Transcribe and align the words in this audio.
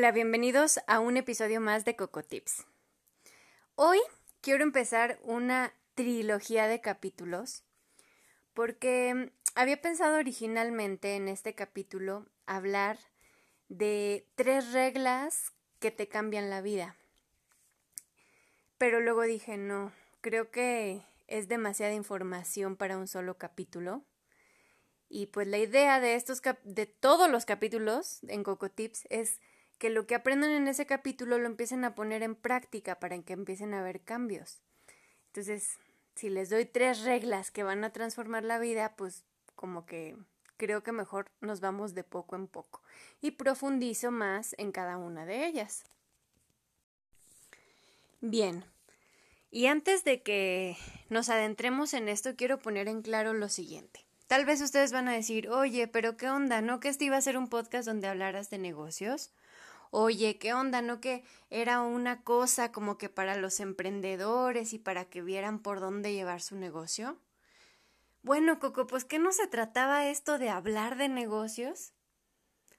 Hola, 0.00 0.12
bienvenidos 0.12 0.80
a 0.86 0.98
un 0.98 1.18
episodio 1.18 1.60
más 1.60 1.84
de 1.84 1.94
Coco 1.94 2.22
Tips. 2.22 2.64
Hoy 3.74 3.98
quiero 4.40 4.62
empezar 4.62 5.18
una 5.24 5.74
trilogía 5.94 6.68
de 6.68 6.80
capítulos 6.80 7.64
porque 8.54 9.30
había 9.54 9.82
pensado 9.82 10.16
originalmente 10.16 11.16
en 11.16 11.28
este 11.28 11.54
capítulo 11.54 12.24
hablar 12.46 12.98
de 13.68 14.26
tres 14.36 14.72
reglas 14.72 15.52
que 15.80 15.90
te 15.90 16.08
cambian 16.08 16.48
la 16.48 16.62
vida. 16.62 16.96
Pero 18.78 19.00
luego 19.00 19.20
dije, 19.24 19.58
no, 19.58 19.92
creo 20.22 20.50
que 20.50 21.02
es 21.26 21.46
demasiada 21.46 21.92
información 21.92 22.76
para 22.76 22.96
un 22.96 23.06
solo 23.06 23.36
capítulo. 23.36 24.02
Y 25.10 25.26
pues 25.26 25.46
la 25.46 25.58
idea 25.58 26.00
de 26.00 26.14
estos 26.14 26.40
de 26.64 26.86
todos 26.86 27.28
los 27.28 27.44
capítulos 27.44 28.20
en 28.28 28.44
Coco 28.44 28.70
Tips 28.70 29.06
es 29.10 29.40
que 29.80 29.88
lo 29.88 30.06
que 30.06 30.14
aprendan 30.14 30.50
en 30.50 30.68
ese 30.68 30.84
capítulo 30.84 31.38
lo 31.38 31.46
empiecen 31.46 31.84
a 31.84 31.94
poner 31.94 32.22
en 32.22 32.36
práctica 32.36 33.00
para 33.00 33.18
que 33.22 33.32
empiecen 33.32 33.72
a 33.72 33.80
haber 33.80 34.02
cambios. 34.02 34.60
Entonces, 35.28 35.78
si 36.14 36.28
les 36.28 36.50
doy 36.50 36.66
tres 36.66 37.02
reglas 37.02 37.50
que 37.50 37.62
van 37.62 37.82
a 37.82 37.90
transformar 37.90 38.44
la 38.44 38.58
vida, 38.58 38.94
pues 38.96 39.24
como 39.56 39.86
que 39.86 40.18
creo 40.58 40.82
que 40.82 40.92
mejor 40.92 41.30
nos 41.40 41.60
vamos 41.60 41.94
de 41.94 42.04
poco 42.04 42.36
en 42.36 42.46
poco 42.46 42.82
y 43.22 43.30
profundizo 43.30 44.10
más 44.10 44.54
en 44.58 44.70
cada 44.70 44.98
una 44.98 45.24
de 45.24 45.46
ellas. 45.46 45.84
Bien, 48.20 48.62
y 49.50 49.64
antes 49.64 50.04
de 50.04 50.22
que 50.22 50.76
nos 51.08 51.30
adentremos 51.30 51.94
en 51.94 52.10
esto, 52.10 52.36
quiero 52.36 52.58
poner 52.58 52.86
en 52.86 53.00
claro 53.00 53.32
lo 53.32 53.48
siguiente. 53.48 54.04
Tal 54.26 54.44
vez 54.44 54.60
ustedes 54.60 54.92
van 54.92 55.08
a 55.08 55.14
decir, 55.14 55.48
oye, 55.48 55.88
pero 55.88 56.18
¿qué 56.18 56.28
onda? 56.28 56.60
¿No 56.60 56.80
que 56.80 56.90
este 56.90 57.06
iba 57.06 57.16
a 57.16 57.22
ser 57.22 57.38
un 57.38 57.48
podcast 57.48 57.88
donde 57.88 58.08
hablaras 58.08 58.50
de 58.50 58.58
negocios? 58.58 59.32
Oye, 59.90 60.38
¿qué 60.38 60.54
onda? 60.54 60.82
¿No 60.82 61.00
que 61.00 61.24
era 61.50 61.82
una 61.82 62.22
cosa 62.22 62.72
como 62.72 62.98
que 62.98 63.08
para 63.08 63.36
los 63.36 63.60
emprendedores 63.60 64.72
y 64.72 64.78
para 64.78 65.04
que 65.04 65.22
vieran 65.22 65.60
por 65.60 65.80
dónde 65.80 66.12
llevar 66.12 66.40
su 66.40 66.56
negocio? 66.56 67.20
Bueno, 68.22 68.58
Coco, 68.58 68.86
pues 68.86 69.04
¿qué 69.04 69.18
no 69.18 69.32
se 69.32 69.46
trataba 69.46 70.08
esto 70.08 70.38
de 70.38 70.50
hablar 70.50 70.96
de 70.96 71.08
negocios? 71.08 71.92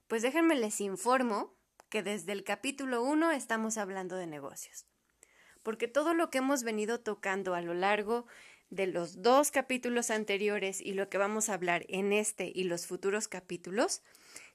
Pues 0.07 0.21
déjenme 0.21 0.55
les 0.55 0.81
informo 0.81 1.55
que 1.89 2.03
desde 2.03 2.31
el 2.31 2.43
capítulo 2.43 3.03
1 3.03 3.31
estamos 3.31 3.77
hablando 3.77 4.15
de 4.15 4.27
negocios. 4.27 4.85
Porque 5.63 5.87
todo 5.87 6.13
lo 6.13 6.29
que 6.29 6.39
hemos 6.39 6.63
venido 6.63 6.99
tocando 6.99 7.53
a 7.53 7.61
lo 7.61 7.73
largo 7.73 8.25
de 8.69 8.87
los 8.87 9.21
dos 9.21 9.51
capítulos 9.51 10.09
anteriores 10.09 10.79
y 10.79 10.93
lo 10.93 11.09
que 11.09 11.17
vamos 11.17 11.49
a 11.49 11.55
hablar 11.55 11.85
en 11.89 12.13
este 12.13 12.51
y 12.53 12.63
los 12.63 12.87
futuros 12.87 13.27
capítulos 13.27 14.01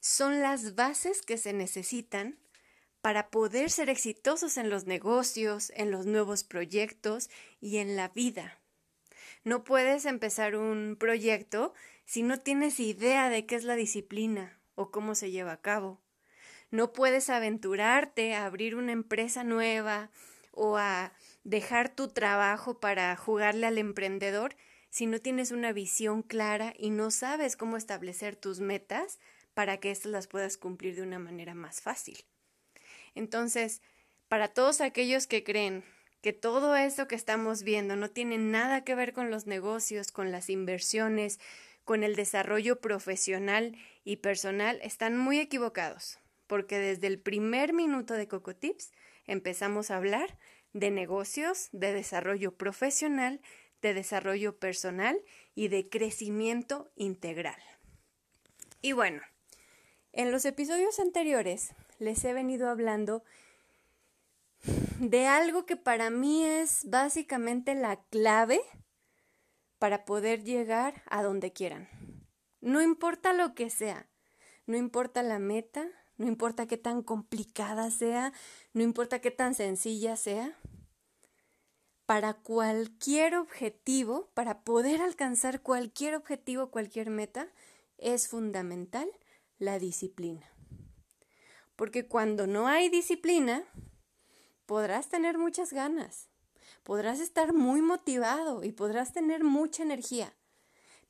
son 0.00 0.40
las 0.40 0.74
bases 0.74 1.20
que 1.20 1.36
se 1.36 1.52
necesitan 1.52 2.38
para 3.06 3.30
poder 3.30 3.70
ser 3.70 3.88
exitosos 3.88 4.56
en 4.56 4.68
los 4.68 4.86
negocios, 4.86 5.70
en 5.76 5.92
los 5.92 6.06
nuevos 6.06 6.42
proyectos 6.42 7.30
y 7.60 7.76
en 7.76 7.94
la 7.94 8.08
vida. 8.08 8.58
No 9.44 9.62
puedes 9.62 10.06
empezar 10.06 10.56
un 10.56 10.96
proyecto 10.98 11.72
si 12.04 12.24
no 12.24 12.40
tienes 12.40 12.80
idea 12.80 13.28
de 13.28 13.46
qué 13.46 13.54
es 13.54 13.62
la 13.62 13.76
disciplina 13.76 14.58
o 14.74 14.90
cómo 14.90 15.14
se 15.14 15.30
lleva 15.30 15.52
a 15.52 15.60
cabo. 15.60 16.02
No 16.72 16.92
puedes 16.92 17.30
aventurarte 17.30 18.34
a 18.34 18.44
abrir 18.44 18.74
una 18.74 18.90
empresa 18.90 19.44
nueva 19.44 20.10
o 20.50 20.76
a 20.76 21.12
dejar 21.44 21.94
tu 21.94 22.08
trabajo 22.08 22.80
para 22.80 23.14
jugarle 23.14 23.68
al 23.68 23.78
emprendedor 23.78 24.56
si 24.90 25.06
no 25.06 25.20
tienes 25.20 25.52
una 25.52 25.72
visión 25.72 26.22
clara 26.24 26.74
y 26.76 26.90
no 26.90 27.12
sabes 27.12 27.56
cómo 27.56 27.76
establecer 27.76 28.34
tus 28.34 28.58
metas 28.58 29.20
para 29.54 29.76
que 29.76 29.92
éstas 29.92 30.10
las 30.10 30.26
puedas 30.26 30.56
cumplir 30.56 30.96
de 30.96 31.02
una 31.02 31.20
manera 31.20 31.54
más 31.54 31.80
fácil. 31.80 32.26
Entonces, 33.16 33.82
para 34.28 34.48
todos 34.48 34.80
aquellos 34.80 35.26
que 35.26 35.42
creen 35.42 35.82
que 36.20 36.32
todo 36.32 36.76
esto 36.76 37.08
que 37.08 37.14
estamos 37.14 37.62
viendo 37.62 37.96
no 37.96 38.10
tiene 38.10 38.38
nada 38.38 38.84
que 38.84 38.94
ver 38.94 39.12
con 39.12 39.30
los 39.30 39.46
negocios, 39.46 40.12
con 40.12 40.32
las 40.32 40.50
inversiones, 40.50 41.40
con 41.84 42.02
el 42.02 42.16
desarrollo 42.16 42.80
profesional 42.80 43.76
y 44.04 44.16
personal, 44.16 44.80
están 44.82 45.16
muy 45.16 45.38
equivocados, 45.38 46.18
porque 46.46 46.78
desde 46.78 47.06
el 47.06 47.20
primer 47.20 47.72
minuto 47.72 48.14
de 48.14 48.28
Coco 48.28 48.54
Tips 48.56 48.92
empezamos 49.26 49.90
a 49.90 49.96
hablar 49.96 50.36
de 50.72 50.90
negocios, 50.90 51.68
de 51.72 51.92
desarrollo 51.92 52.56
profesional, 52.56 53.40
de 53.80 53.94
desarrollo 53.94 54.58
personal 54.58 55.20
y 55.54 55.68
de 55.68 55.88
crecimiento 55.88 56.90
integral. 56.96 57.62
Y 58.82 58.92
bueno, 58.92 59.22
en 60.12 60.32
los 60.32 60.44
episodios 60.44 60.98
anteriores 60.98 61.72
les 61.98 62.24
he 62.24 62.32
venido 62.32 62.68
hablando 62.68 63.22
de 65.00 65.26
algo 65.26 65.66
que 65.66 65.76
para 65.76 66.10
mí 66.10 66.44
es 66.44 66.88
básicamente 66.88 67.74
la 67.74 67.96
clave 68.10 68.60
para 69.78 70.04
poder 70.04 70.42
llegar 70.42 71.02
a 71.08 71.22
donde 71.22 71.52
quieran. 71.52 71.88
No 72.60 72.82
importa 72.82 73.32
lo 73.32 73.54
que 73.54 73.70
sea, 73.70 74.08
no 74.66 74.76
importa 74.76 75.22
la 75.22 75.38
meta, 75.38 75.86
no 76.16 76.26
importa 76.26 76.66
qué 76.66 76.76
tan 76.76 77.02
complicada 77.02 77.90
sea, 77.90 78.32
no 78.72 78.82
importa 78.82 79.20
qué 79.20 79.30
tan 79.30 79.54
sencilla 79.54 80.16
sea. 80.16 80.58
Para 82.06 82.34
cualquier 82.34 83.36
objetivo, 83.36 84.30
para 84.32 84.62
poder 84.62 85.02
alcanzar 85.02 85.60
cualquier 85.60 86.14
objetivo, 86.14 86.70
cualquier 86.70 87.10
meta, 87.10 87.48
es 87.98 88.28
fundamental 88.28 89.08
la 89.58 89.78
disciplina. 89.78 90.55
Porque 91.76 92.06
cuando 92.06 92.46
no 92.46 92.66
hay 92.66 92.88
disciplina, 92.88 93.64
podrás 94.66 95.08
tener 95.08 95.38
muchas 95.38 95.72
ganas, 95.72 96.28
podrás 96.82 97.20
estar 97.20 97.52
muy 97.52 97.82
motivado 97.82 98.64
y 98.64 98.72
podrás 98.72 99.12
tener 99.12 99.44
mucha 99.44 99.82
energía, 99.82 100.34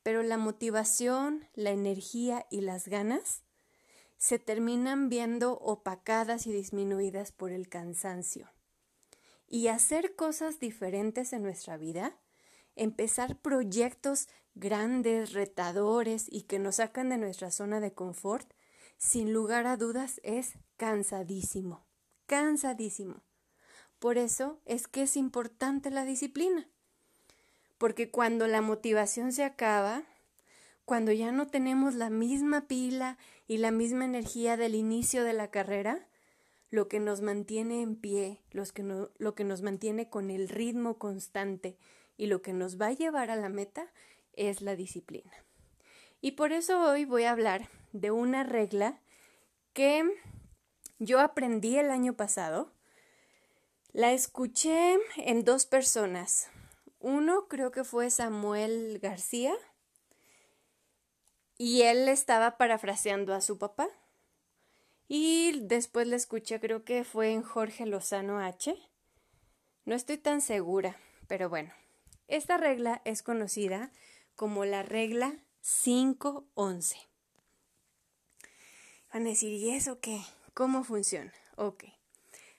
pero 0.03 0.23
la 0.23 0.37
motivación, 0.37 1.49
la 1.55 1.71
energía 1.71 2.47
y 2.51 2.61
las 2.61 2.89
ganas 2.89 3.43
se 4.19 4.39
terminan 4.39 5.09
viendo 5.09 5.59
opacadas 5.59 6.47
y 6.47 6.53
disminuidas 6.53 7.33
por 7.33 7.53
el 7.53 7.69
cansancio. 7.69 8.51
Y 9.49 9.69
hacer 9.69 10.17
cosas 10.17 10.59
diferentes 10.59 11.33
en 11.33 11.43
nuestra 11.43 11.77
vida, 11.77 12.19
empezar 12.75 13.41
proyectos 13.41 14.29
grandes, 14.55 15.33
retadores 15.33 16.27
y 16.31 16.43
que 16.43 16.59
nos 16.59 16.77
sacan 16.77 17.11
de 17.11 17.19
nuestra 17.19 17.51
zona 17.51 17.79
de 17.81 17.93
confort, 17.93 18.51
sin 18.99 19.33
lugar 19.33 19.67
a 19.67 19.77
dudas 19.77 20.21
es 20.23 20.55
cansadísimo, 20.77 21.87
cansadísimo. 22.27 23.23
Por 23.99 24.19
eso 24.19 24.61
es 24.65 24.89
que 24.89 25.03
es 25.03 25.17
importante 25.17 25.91
la 25.91 26.05
disciplina. 26.05 26.69
Porque 27.79 28.11
cuando 28.11 28.47
la 28.47 28.61
motivación 28.61 29.33
se 29.33 29.45
acaba, 29.45 30.05
cuando 30.85 31.13
ya 31.13 31.33
no 31.33 31.49
tenemos 31.49 31.95
la 31.95 32.11
misma 32.11 32.69
pila 32.69 33.19
y 33.47 33.59
la 33.59 33.71
misma 33.71 34.05
energía 34.05 34.57
del 34.57 34.75
inicio 34.75 35.25
de 35.25 35.33
la 35.33 35.51
carrera, 35.51 36.09
lo 36.71 36.89
que 36.89 37.01
nos 37.01 37.21
mantiene 37.21 37.83
en 37.83 37.97
pie, 37.97 38.43
lo 38.51 39.35
que 39.35 39.45
nos 39.45 39.63
mantiene 39.63 40.09
con 40.09 40.31
el 40.31 40.49
ritmo 40.49 40.99
constante 40.99 41.77
y 42.17 42.27
lo 42.27 42.43
que 42.43 42.53
nos 42.53 42.81
va 42.81 42.87
a 42.87 42.93
llevar 42.93 43.31
a 43.31 43.37
la 43.37 43.49
meta 43.49 43.93
es 44.33 44.63
la 44.63 44.77
disciplina. 44.77 45.46
Y 46.21 46.33
por 46.33 46.53
eso 46.53 46.81
hoy 46.81 47.05
voy 47.05 47.25
a 47.25 47.33
hablar 47.33 47.69
de 47.93 48.11
una 48.11 48.43
regla 48.45 49.01
que 49.73 50.05
yo 50.99 51.21
aprendí 51.21 51.79
el 51.79 51.91
año 51.91 52.15
pasado. 52.15 52.73
La 53.93 54.13
escuché 54.13 54.99
en 55.17 55.45
dos 55.45 55.67
personas. 55.67 56.49
Uno 56.99 57.49
creo 57.49 57.71
que 57.71 57.85
fue 57.85 58.11
Samuel 58.11 58.99
García 59.01 59.55
y 61.59 61.83
él 61.83 62.09
estaba 62.09 62.57
parafraseando 62.57 63.35
a 63.35 63.41
su 63.41 63.59
papá. 63.59 63.89
Y 65.09 65.61
después 65.63 66.07
la 66.07 66.17
escuché, 66.17 66.59
creo 66.61 66.85
que 66.85 67.05
fue 67.05 67.31
en 67.31 67.43
Jorge 67.43 67.87
Lozano 67.87 68.41
H. 68.41 68.77
No 69.85 69.95
estoy 69.95 70.19
tan 70.19 70.41
segura, 70.41 70.97
pero 71.29 71.49
bueno. 71.49 71.73
Esta 72.27 72.57
regla 72.57 73.03
es 73.05 73.23
conocida 73.23 73.93
como 74.35 74.65
la 74.65 74.83
regla 74.83 75.46
511. 75.67 76.97
Van 79.13 79.27
a 79.27 79.31
decir, 79.31 79.53
¿y 79.53 79.71
eso 79.71 79.99
qué? 79.99 80.23
¿Cómo 80.55 80.85
funciona? 80.85 81.33
Ok. 81.57 81.87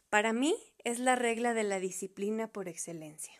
Para 0.09 0.33
mí 0.33 0.54
es 0.83 1.00
la 1.00 1.15
regla 1.15 1.54
de 1.54 1.63
la 1.63 1.80
disciplina 1.80 2.51
por 2.51 2.68
excelencia. 2.68 3.33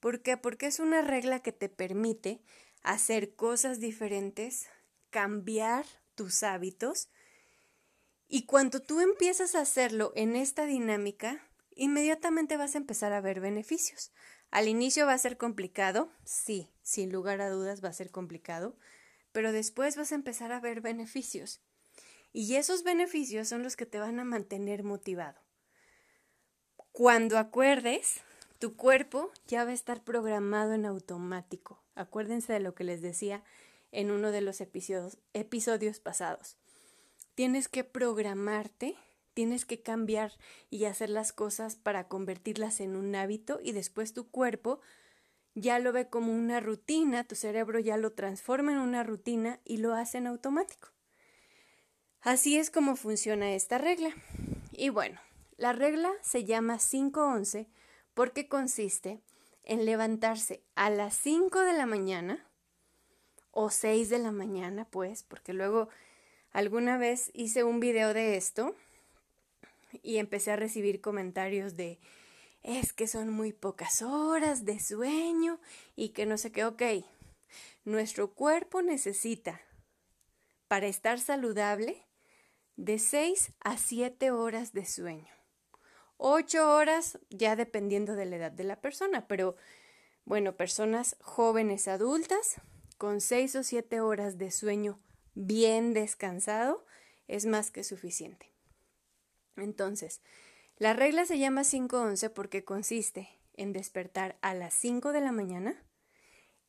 ¿Por 0.00 0.20
qué? 0.20 0.36
Porque 0.36 0.66
es 0.66 0.80
una 0.80 1.00
regla 1.00 1.40
que 1.40 1.52
te 1.52 1.70
permite 1.70 2.42
hacer 2.82 3.34
cosas 3.34 3.80
diferentes, 3.80 4.66
cambiar 5.08 5.86
tus 6.14 6.42
hábitos 6.42 7.08
y 8.28 8.44
cuando 8.44 8.80
tú 8.80 9.00
empiezas 9.00 9.54
a 9.54 9.62
hacerlo 9.62 10.12
en 10.14 10.36
esta 10.36 10.66
dinámica, 10.66 11.42
inmediatamente 11.74 12.58
vas 12.58 12.74
a 12.74 12.78
empezar 12.78 13.14
a 13.14 13.22
ver 13.22 13.40
beneficios. 13.40 14.12
Al 14.50 14.68
inicio 14.68 15.06
va 15.06 15.14
a 15.14 15.18
ser 15.18 15.38
complicado, 15.38 16.12
sí, 16.24 16.68
sin 16.90 17.12
lugar 17.12 17.40
a 17.40 17.50
dudas 17.50 17.84
va 17.84 17.88
a 17.88 17.92
ser 17.92 18.10
complicado, 18.10 18.76
pero 19.30 19.52
después 19.52 19.96
vas 19.96 20.10
a 20.10 20.16
empezar 20.16 20.50
a 20.50 20.58
ver 20.58 20.80
beneficios. 20.80 21.60
Y 22.32 22.56
esos 22.56 22.82
beneficios 22.82 23.46
son 23.46 23.62
los 23.62 23.76
que 23.76 23.86
te 23.86 24.00
van 24.00 24.18
a 24.18 24.24
mantener 24.24 24.82
motivado. 24.82 25.40
Cuando 26.90 27.38
acuerdes, 27.38 28.22
tu 28.58 28.74
cuerpo 28.74 29.30
ya 29.46 29.64
va 29.64 29.70
a 29.70 29.74
estar 29.74 30.02
programado 30.02 30.72
en 30.72 30.84
automático. 30.84 31.80
Acuérdense 31.94 32.52
de 32.52 32.60
lo 32.60 32.74
que 32.74 32.82
les 32.82 33.02
decía 33.02 33.44
en 33.92 34.10
uno 34.10 34.32
de 34.32 34.40
los 34.40 34.60
episodios, 34.60 35.16
episodios 35.32 36.00
pasados. 36.00 36.56
Tienes 37.36 37.68
que 37.68 37.84
programarte, 37.84 38.96
tienes 39.32 39.64
que 39.64 39.80
cambiar 39.80 40.32
y 40.70 40.86
hacer 40.86 41.08
las 41.08 41.32
cosas 41.32 41.76
para 41.76 42.08
convertirlas 42.08 42.80
en 42.80 42.96
un 42.96 43.14
hábito 43.14 43.60
y 43.62 43.70
después 43.70 44.12
tu 44.12 44.28
cuerpo 44.28 44.80
ya 45.54 45.78
lo 45.78 45.92
ve 45.92 46.08
como 46.08 46.32
una 46.32 46.60
rutina, 46.60 47.24
tu 47.24 47.34
cerebro 47.34 47.78
ya 47.78 47.96
lo 47.96 48.12
transforma 48.12 48.72
en 48.72 48.78
una 48.78 49.02
rutina 49.02 49.60
y 49.64 49.78
lo 49.78 49.94
hace 49.94 50.18
en 50.18 50.26
automático. 50.26 50.88
Así 52.20 52.58
es 52.58 52.70
como 52.70 52.96
funciona 52.96 53.52
esta 53.52 53.78
regla. 53.78 54.10
Y 54.72 54.90
bueno, 54.90 55.20
la 55.56 55.72
regla 55.72 56.10
se 56.22 56.44
llama 56.44 56.78
511 56.78 57.68
porque 58.14 58.48
consiste 58.48 59.20
en 59.64 59.84
levantarse 59.84 60.62
a 60.74 60.90
las 60.90 61.14
5 61.16 61.60
de 61.60 61.72
la 61.72 61.86
mañana 61.86 62.46
o 63.50 63.70
6 63.70 64.08
de 64.10 64.18
la 64.18 64.32
mañana, 64.32 64.86
pues, 64.90 65.22
porque 65.22 65.52
luego 65.52 65.88
alguna 66.52 66.98
vez 66.98 67.30
hice 67.34 67.64
un 67.64 67.80
video 67.80 68.14
de 68.14 68.36
esto 68.36 68.74
y 70.02 70.18
empecé 70.18 70.52
a 70.52 70.56
recibir 70.56 71.00
comentarios 71.00 71.76
de 71.76 71.98
es 72.62 72.92
que 72.92 73.06
son 73.06 73.30
muy 73.30 73.52
pocas 73.52 74.02
horas 74.02 74.64
de 74.64 74.80
sueño 74.80 75.60
y 75.96 76.10
que 76.10 76.26
no 76.26 76.38
sé 76.38 76.52
qué, 76.52 76.64
ok, 76.64 76.82
nuestro 77.84 78.34
cuerpo 78.34 78.82
necesita 78.82 79.60
para 80.68 80.86
estar 80.86 81.18
saludable 81.18 82.06
de 82.76 82.98
6 82.98 83.52
a 83.60 83.76
7 83.76 84.30
horas 84.30 84.72
de 84.72 84.86
sueño. 84.86 85.32
8 86.16 86.74
horas 86.74 87.18
ya 87.30 87.56
dependiendo 87.56 88.14
de 88.14 88.26
la 88.26 88.36
edad 88.36 88.52
de 88.52 88.64
la 88.64 88.80
persona, 88.80 89.26
pero 89.26 89.56
bueno, 90.24 90.56
personas 90.56 91.16
jóvenes 91.20 91.88
adultas 91.88 92.60
con 92.98 93.20
6 93.20 93.56
o 93.56 93.62
7 93.62 94.00
horas 94.00 94.36
de 94.36 94.50
sueño 94.50 95.00
bien 95.34 95.94
descansado 95.94 96.84
es 97.26 97.46
más 97.46 97.70
que 97.70 97.84
suficiente. 97.84 98.52
Entonces, 99.56 100.20
la 100.80 100.94
regla 100.94 101.26
se 101.26 101.38
llama 101.38 101.62
511 101.62 102.30
porque 102.30 102.64
consiste 102.64 103.28
en 103.52 103.74
despertar 103.74 104.38
a 104.40 104.54
las 104.54 104.72
5 104.72 105.12
de 105.12 105.20
la 105.20 105.30
mañana 105.30 105.76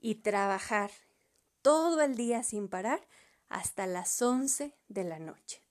y 0.02 0.16
trabajar 0.16 0.92
todo 1.62 2.02
el 2.02 2.16
día 2.16 2.44
sin 2.44 2.68
parar 2.68 3.08
hasta 3.48 3.88
las 3.88 4.22
11 4.22 4.76
de 4.90 5.04
la 5.06 5.18
noche. 5.18 5.64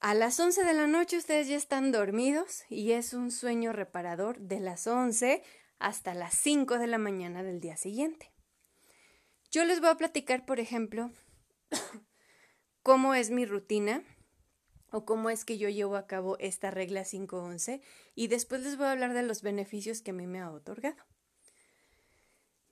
A 0.00 0.14
las 0.14 0.40
11 0.40 0.64
de 0.64 0.72
la 0.72 0.86
noche 0.86 1.18
ustedes 1.18 1.46
ya 1.46 1.56
están 1.56 1.92
dormidos 1.92 2.64
y 2.70 2.92
es 2.92 3.12
un 3.12 3.30
sueño 3.30 3.74
reparador 3.74 4.38
de 4.38 4.60
las 4.60 4.86
11 4.86 5.42
hasta 5.78 6.14
las 6.14 6.32
5 6.38 6.78
de 6.78 6.86
la 6.86 6.96
mañana 6.96 7.42
del 7.42 7.60
día 7.60 7.76
siguiente. 7.76 8.32
Yo 9.50 9.66
les 9.66 9.80
voy 9.80 9.90
a 9.90 9.96
platicar, 9.96 10.46
por 10.46 10.58
ejemplo, 10.58 11.10
cómo 12.82 13.14
es 13.14 13.30
mi 13.30 13.44
rutina 13.44 14.02
o 14.90 15.04
cómo 15.04 15.30
es 15.30 15.44
que 15.44 15.58
yo 15.58 15.68
llevo 15.68 15.96
a 15.96 16.06
cabo 16.06 16.36
esta 16.38 16.70
regla 16.70 17.04
511 17.04 17.80
y 18.14 18.28
después 18.28 18.62
les 18.62 18.76
voy 18.76 18.86
a 18.86 18.92
hablar 18.92 19.12
de 19.14 19.22
los 19.22 19.42
beneficios 19.42 20.02
que 20.02 20.10
a 20.10 20.14
mí 20.14 20.26
me 20.26 20.40
ha 20.40 20.50
otorgado. 20.50 21.04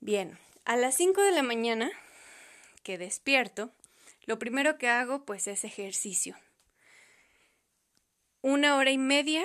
Bien, 0.01 0.39
a 0.65 0.77
las 0.77 0.97
5 0.97 1.21
de 1.23 1.33
la 1.33 1.43
mañana 1.43 1.91
que 2.83 2.99
despierto, 2.99 3.71
lo 4.27 4.39
primero 4.39 4.79
que 4.79 4.89
hago 4.89 5.25
pues 5.25 5.47
es 5.47 5.65
ejercicio 5.65 6.37
una 8.45 8.77
hora 8.77 8.91
y 8.91 8.99
media 8.99 9.43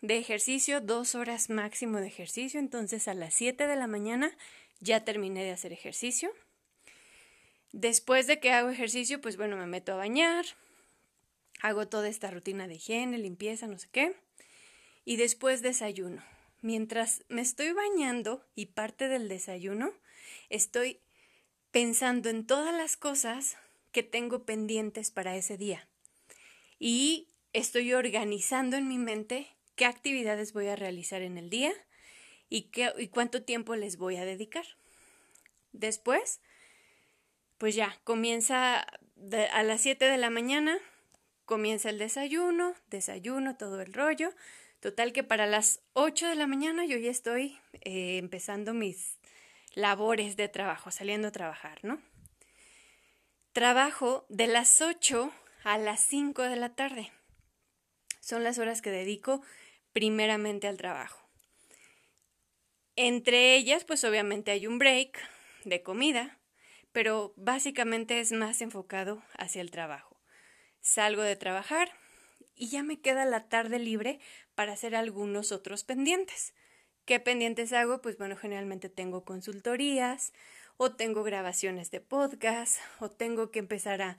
de 0.00 0.18
ejercicio, 0.18 0.80
dos 0.80 1.14
horas 1.14 1.48
máximo 1.48 1.98
de 1.98 2.08
ejercicio. 2.08 2.58
Entonces 2.58 3.06
a 3.06 3.14
las 3.14 3.34
7 3.34 3.68
de 3.68 3.76
la 3.76 3.86
mañana 3.86 4.36
ya 4.80 5.04
terminé 5.04 5.44
de 5.44 5.52
hacer 5.52 5.72
ejercicio. 5.72 6.28
Después 7.70 8.26
de 8.26 8.40
que 8.40 8.50
hago 8.50 8.68
ejercicio, 8.68 9.20
pues 9.20 9.36
bueno, 9.36 9.56
me 9.56 9.66
meto 9.66 9.92
a 9.92 9.96
bañar, 9.96 10.44
hago 11.62 11.86
toda 11.86 12.08
esta 12.08 12.30
rutina 12.30 12.66
de 12.66 12.74
higiene, 12.74 13.18
limpieza, 13.18 13.68
no 13.68 13.78
sé 13.78 13.88
qué. 13.90 14.14
Y 15.04 15.16
después 15.16 15.62
desayuno. 15.62 16.22
Mientras 16.60 17.24
me 17.28 17.40
estoy 17.40 17.72
bañando 17.72 18.44
y 18.54 18.66
parte 18.66 19.08
del 19.08 19.28
desayuno, 19.28 19.92
estoy 20.50 21.00
pensando 21.70 22.28
en 22.28 22.46
todas 22.46 22.74
las 22.74 22.96
cosas 22.96 23.56
que 23.92 24.02
tengo 24.02 24.44
pendientes 24.44 25.10
para 25.10 25.36
ese 25.36 25.56
día. 25.56 25.88
Y 26.78 27.28
estoy 27.52 27.92
organizando 27.92 28.76
en 28.76 28.88
mi 28.88 28.98
mente 28.98 29.46
qué 29.76 29.86
actividades 29.86 30.52
voy 30.52 30.66
a 30.66 30.76
realizar 30.76 31.22
en 31.22 31.38
el 31.38 31.48
día 31.48 31.72
y, 32.48 32.62
qué, 32.70 32.92
y 32.98 33.08
cuánto 33.08 33.42
tiempo 33.42 33.76
les 33.76 33.96
voy 33.98 34.16
a 34.16 34.24
dedicar. 34.24 34.66
Después, 35.72 36.40
pues 37.58 37.76
ya, 37.76 38.00
comienza 38.02 38.80
a 38.80 39.62
las 39.62 39.80
7 39.80 40.04
de 40.04 40.18
la 40.18 40.30
mañana, 40.30 40.78
comienza 41.44 41.90
el 41.90 41.98
desayuno, 41.98 42.74
desayuno, 42.90 43.56
todo 43.56 43.80
el 43.80 43.92
rollo. 43.92 44.32
Total 44.80 45.12
que 45.12 45.22
para 45.22 45.46
las 45.46 45.80
8 45.92 46.28
de 46.28 46.34
la 46.34 46.46
mañana 46.46 46.84
yo 46.84 46.96
ya 46.96 47.10
estoy 47.10 47.58
eh, 47.82 48.18
empezando 48.18 48.74
mis 48.74 49.18
labores 49.74 50.36
de 50.36 50.48
trabajo, 50.48 50.90
saliendo 50.90 51.28
a 51.28 51.32
trabajar, 51.32 51.78
¿no? 51.82 52.00
Trabajo 53.52 54.26
de 54.28 54.46
las 54.46 54.80
8 54.80 55.32
a 55.64 55.78
las 55.78 56.00
5 56.00 56.42
de 56.42 56.56
la 56.56 56.74
tarde 56.74 57.12
son 58.22 58.44
las 58.44 58.58
horas 58.58 58.80
que 58.80 58.90
dedico 58.90 59.42
primeramente 59.92 60.68
al 60.68 60.78
trabajo. 60.78 61.28
Entre 62.96 63.56
ellas, 63.56 63.84
pues 63.84 64.04
obviamente 64.04 64.50
hay 64.52 64.66
un 64.66 64.78
break 64.78 65.18
de 65.64 65.82
comida, 65.82 66.38
pero 66.92 67.32
básicamente 67.36 68.20
es 68.20 68.32
más 68.32 68.62
enfocado 68.62 69.22
hacia 69.36 69.60
el 69.60 69.70
trabajo. 69.70 70.11
Salgo 70.82 71.22
de 71.22 71.36
trabajar 71.36 71.92
y 72.56 72.68
ya 72.68 72.82
me 72.82 73.00
queda 73.00 73.24
la 73.24 73.48
tarde 73.48 73.78
libre 73.78 74.18
para 74.56 74.72
hacer 74.72 74.94
algunos 74.96 75.52
otros 75.52 75.84
pendientes. 75.84 76.54
¿Qué 77.04 77.20
pendientes 77.20 77.72
hago? 77.72 78.02
Pues 78.02 78.18
bueno, 78.18 78.36
generalmente 78.36 78.88
tengo 78.88 79.24
consultorías 79.24 80.32
o 80.76 80.92
tengo 80.92 81.22
grabaciones 81.22 81.92
de 81.92 82.00
podcast 82.00 82.78
o 82.98 83.08
tengo 83.10 83.52
que 83.52 83.60
empezar 83.60 84.02
a 84.02 84.18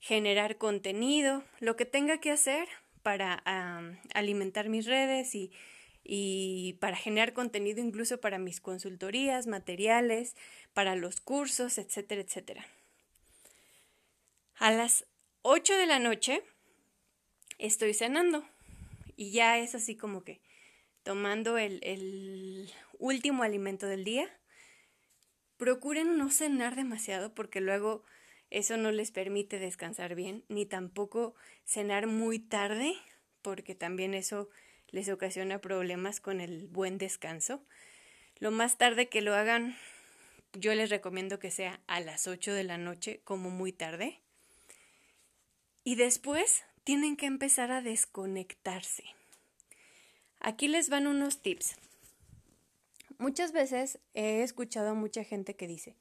generar 0.00 0.58
contenido, 0.58 1.44
lo 1.60 1.76
que 1.76 1.86
tenga 1.86 2.18
que 2.18 2.30
hacer 2.30 2.68
para 3.02 3.42
alimentar 4.14 4.68
mis 4.68 4.84
redes 4.84 5.34
y, 5.34 5.50
y 6.04 6.74
para 6.74 6.96
generar 6.96 7.32
contenido 7.32 7.80
incluso 7.80 8.20
para 8.20 8.38
mis 8.38 8.60
consultorías, 8.60 9.46
materiales, 9.46 10.36
para 10.74 10.94
los 10.94 11.20
cursos, 11.20 11.78
etcétera, 11.78 12.20
etcétera. 12.20 12.66
A 14.56 14.70
las 14.70 15.06
8 15.44 15.76
de 15.76 15.86
la 15.86 15.98
noche 15.98 16.44
estoy 17.58 17.94
cenando 17.94 18.46
y 19.16 19.32
ya 19.32 19.58
es 19.58 19.74
así 19.74 19.96
como 19.96 20.22
que 20.22 20.40
tomando 21.02 21.58
el, 21.58 22.70
último 23.00 23.42
alimento 23.42 23.88
del 23.88 24.04
día. 24.04 24.30
Procuren 25.56 26.16
no 26.16 26.30
cenar 26.30 26.76
demasiado 26.76 27.34
porque 27.34 27.60
luego 27.60 28.04
eso 28.50 28.76
no 28.76 28.92
les 28.92 29.10
permite 29.10 29.58
descansar 29.58 30.14
bien, 30.14 30.44
ni 30.48 30.64
tampoco 30.64 31.34
cenar 31.64 32.06
muy 32.06 32.38
tarde, 32.38 32.94
porque 33.42 33.74
también 33.74 34.14
eso 34.14 34.48
les 34.90 35.08
ocasiona 35.08 35.60
problemas 35.60 36.20
con 36.20 36.40
el 36.40 36.68
buen 36.68 36.98
descanso. 36.98 37.66
Lo 38.38 38.52
más 38.52 38.78
tarde 38.78 39.08
que 39.08 39.22
lo 39.22 39.34
hagan, 39.34 39.76
yo 40.52 40.72
les 40.72 40.88
recomiendo 40.88 41.40
que 41.40 41.50
sea 41.50 41.80
a 41.88 41.98
las 41.98 42.28
8 42.28 42.54
de 42.54 42.62
la 42.62 42.78
noche, 42.78 43.20
como 43.24 43.50
muy 43.50 43.72
tarde. 43.72 44.22
Y 45.84 45.96
después 45.96 46.64
tienen 46.84 47.16
que 47.16 47.26
empezar 47.26 47.70
a 47.72 47.82
desconectarse. 47.82 49.04
Aquí 50.40 50.68
les 50.68 50.88
van 50.88 51.06
unos 51.06 51.42
tips. 51.42 51.76
Muchas 53.18 53.52
veces 53.52 53.98
he 54.14 54.42
escuchado 54.42 54.90
a 54.90 54.94
mucha 54.94 55.22
gente 55.24 55.54
que 55.54 55.68
dice, 55.68 55.96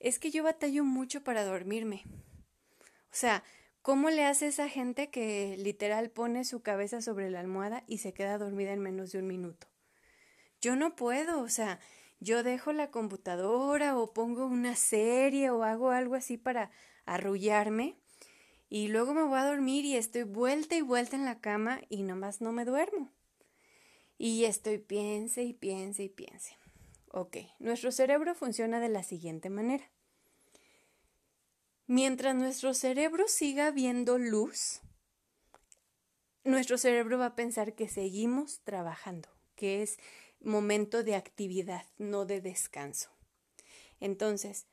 es 0.00 0.18
que 0.18 0.30
yo 0.30 0.42
batallo 0.42 0.84
mucho 0.84 1.22
para 1.22 1.44
dormirme. 1.44 2.04
O 3.10 3.18
sea, 3.18 3.42
¿Cómo 3.86 4.10
le 4.10 4.24
hace 4.24 4.48
esa 4.48 4.68
gente 4.68 5.10
que 5.10 5.56
literal 5.58 6.10
pone 6.10 6.44
su 6.44 6.60
cabeza 6.60 7.00
sobre 7.00 7.30
la 7.30 7.38
almohada 7.38 7.84
y 7.86 7.98
se 7.98 8.12
queda 8.12 8.36
dormida 8.36 8.72
en 8.72 8.80
menos 8.80 9.12
de 9.12 9.20
un 9.20 9.28
minuto? 9.28 9.68
Yo 10.60 10.74
no 10.74 10.96
puedo, 10.96 11.40
o 11.40 11.48
sea, 11.48 11.78
yo 12.18 12.42
dejo 12.42 12.72
la 12.72 12.90
computadora 12.90 13.96
o 13.96 14.12
pongo 14.12 14.46
una 14.46 14.74
serie 14.74 15.50
o 15.50 15.62
hago 15.62 15.92
algo 15.92 16.16
así 16.16 16.36
para 16.36 16.72
arrullarme 17.04 17.94
y 18.68 18.88
luego 18.88 19.14
me 19.14 19.22
voy 19.22 19.38
a 19.38 19.46
dormir 19.46 19.84
y 19.84 19.96
estoy 19.96 20.24
vuelta 20.24 20.74
y 20.74 20.80
vuelta 20.80 21.16
en 21.16 21.24
la 21.24 21.40
cama 21.40 21.80
y 21.88 22.02
nomás 22.02 22.40
no 22.40 22.52
me 22.52 22.64
duermo. 22.64 23.12
Y 24.18 24.44
estoy 24.44 24.78
piense 24.78 25.44
y 25.44 25.52
piense 25.52 26.04
y 26.04 26.08
piense. 26.08 26.56
Ok, 27.08 27.36
nuestro 27.58 27.92
cerebro 27.92 28.34
funciona 28.34 28.80
de 28.80 28.88
la 28.88 29.02
siguiente 29.02 29.50
manera. 29.50 29.90
Mientras 31.86 32.34
nuestro 32.34 32.74
cerebro 32.74 33.28
siga 33.28 33.70
viendo 33.70 34.18
luz, 34.18 34.80
nuestro 36.42 36.78
cerebro 36.78 37.18
va 37.18 37.26
a 37.26 37.36
pensar 37.36 37.74
que 37.74 37.88
seguimos 37.88 38.60
trabajando, 38.64 39.28
que 39.54 39.82
es 39.82 39.98
momento 40.40 41.04
de 41.04 41.14
actividad, 41.14 41.84
no 41.98 42.24
de 42.24 42.40
descanso. 42.40 43.10
Entonces, 44.00 44.66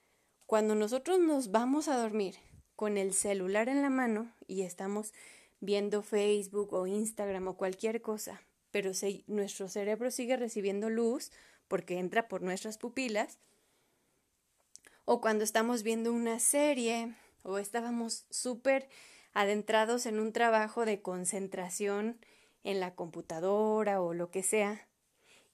cuando 0.47 0.73
nosotros 0.75 1.19
nos 1.19 1.51
vamos 1.51 1.87
a 1.87 1.97
dormir 1.97 2.35
con 2.75 2.97
el 2.97 3.13
celular 3.13 3.69
en 3.69 3.81
la 3.81 3.89
mano 3.89 4.31
y 4.47 4.63
estamos 4.63 5.13
viendo 5.59 6.01
Facebook 6.01 6.73
o 6.73 6.87
Instagram 6.87 7.47
o 7.47 7.57
cualquier 7.57 8.01
cosa, 8.01 8.41
pero 8.71 8.91
nuestro 9.27 9.69
cerebro 9.69 10.11
sigue 10.11 10.35
recibiendo 10.35 10.89
luz 10.89 11.31
porque 11.67 11.99
entra 11.99 12.27
por 12.27 12.41
nuestras 12.41 12.77
pupilas, 12.77 13.39
o 15.05 15.21
cuando 15.21 15.43
estamos 15.43 15.83
viendo 15.83 16.13
una 16.13 16.39
serie 16.39 17.13
o 17.43 17.57
estábamos 17.57 18.25
súper 18.29 18.87
adentrados 19.33 20.05
en 20.05 20.19
un 20.19 20.31
trabajo 20.31 20.85
de 20.85 21.01
concentración 21.01 22.17
en 22.63 22.79
la 22.79 22.95
computadora 22.95 24.01
o 24.01 24.13
lo 24.13 24.31
que 24.31 24.43
sea, 24.43 24.87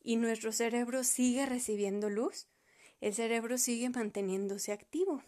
y 0.01 0.15
nuestro 0.15 0.51
cerebro 0.51 1.03
sigue 1.03 1.45
recibiendo 1.45 2.09
luz, 2.09 2.47
el 3.01 3.13
cerebro 3.13 3.57
sigue 3.57 3.89
manteniéndose 3.89 4.71
activo. 4.71 5.23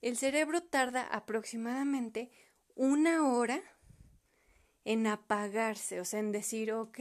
El 0.00 0.16
cerebro 0.16 0.62
tarda 0.62 1.02
aproximadamente 1.02 2.30
una 2.74 3.28
hora 3.28 3.60
en 4.84 5.06
apagarse, 5.06 6.00
o 6.00 6.04
sea, 6.04 6.20
en 6.20 6.32
decir, 6.32 6.72
ok, 6.72 6.98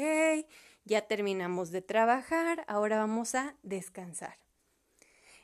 ya 0.84 1.02
terminamos 1.08 1.72
de 1.72 1.82
trabajar, 1.82 2.66
ahora 2.68 2.98
vamos 2.98 3.36
a 3.36 3.56
descansar. 3.62 4.40